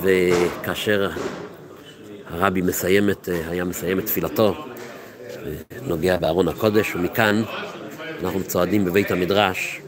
וכאשר 0.02 1.10
הרבי 2.26 2.62
מסיים 2.62 3.10
את, 3.10 3.28
היה 3.48 3.64
מסיים 3.64 3.98
את 3.98 4.06
תפילתו, 4.06 4.66
נוגע 5.82 6.16
בארון 6.16 6.48
הקודש, 6.48 6.94
ומכאן 6.94 7.42
אנחנו 8.22 8.44
צועדים 8.44 8.84
בבית 8.84 9.10
המדרש. 9.10 9.80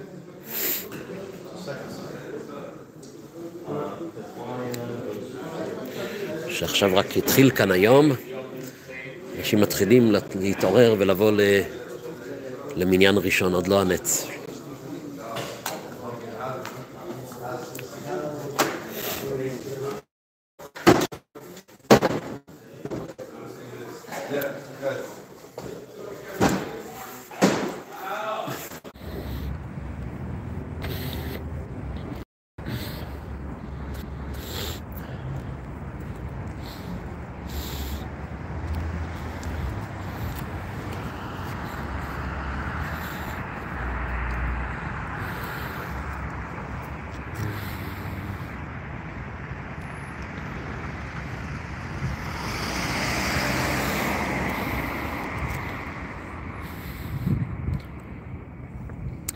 שעכשיו 6.48 6.96
רק 6.96 7.16
התחיל 7.16 7.50
כאן 7.50 7.70
היום, 7.70 8.12
אנשים 9.44 9.60
מתחילים 9.60 10.14
להתעורר 10.40 10.94
ולבוא 10.98 11.32
למניין 12.76 13.18
ראשון, 13.18 13.54
עוד 13.54 13.68
לא 13.68 13.80
הנץ. 13.80 14.26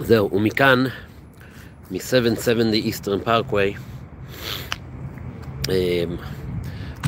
זהו, 0.08 0.30
ומכאן, 0.32 0.84
מ-770 1.90 2.74
Eastern 2.74 3.26
Parkway, 3.26 3.78
אמ, 5.68 6.16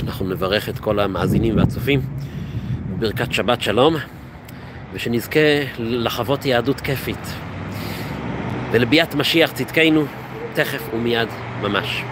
אנחנו 0.02 0.28
נברך 0.28 0.68
את 0.68 0.78
כל 0.78 1.00
המאזינים 1.00 1.56
והצופים 1.56 2.00
בברכת 2.90 3.32
שבת 3.32 3.62
שלום, 3.62 3.96
ושנזכה 4.92 5.40
לחוות 5.78 6.44
יהדות 6.44 6.80
כיפית. 6.80 7.26
ולביאת 8.72 9.14
משיח 9.14 9.52
צדקנו, 9.52 10.04
תכף 10.54 10.82
ומיד 10.94 11.28
ממש. 11.62 12.02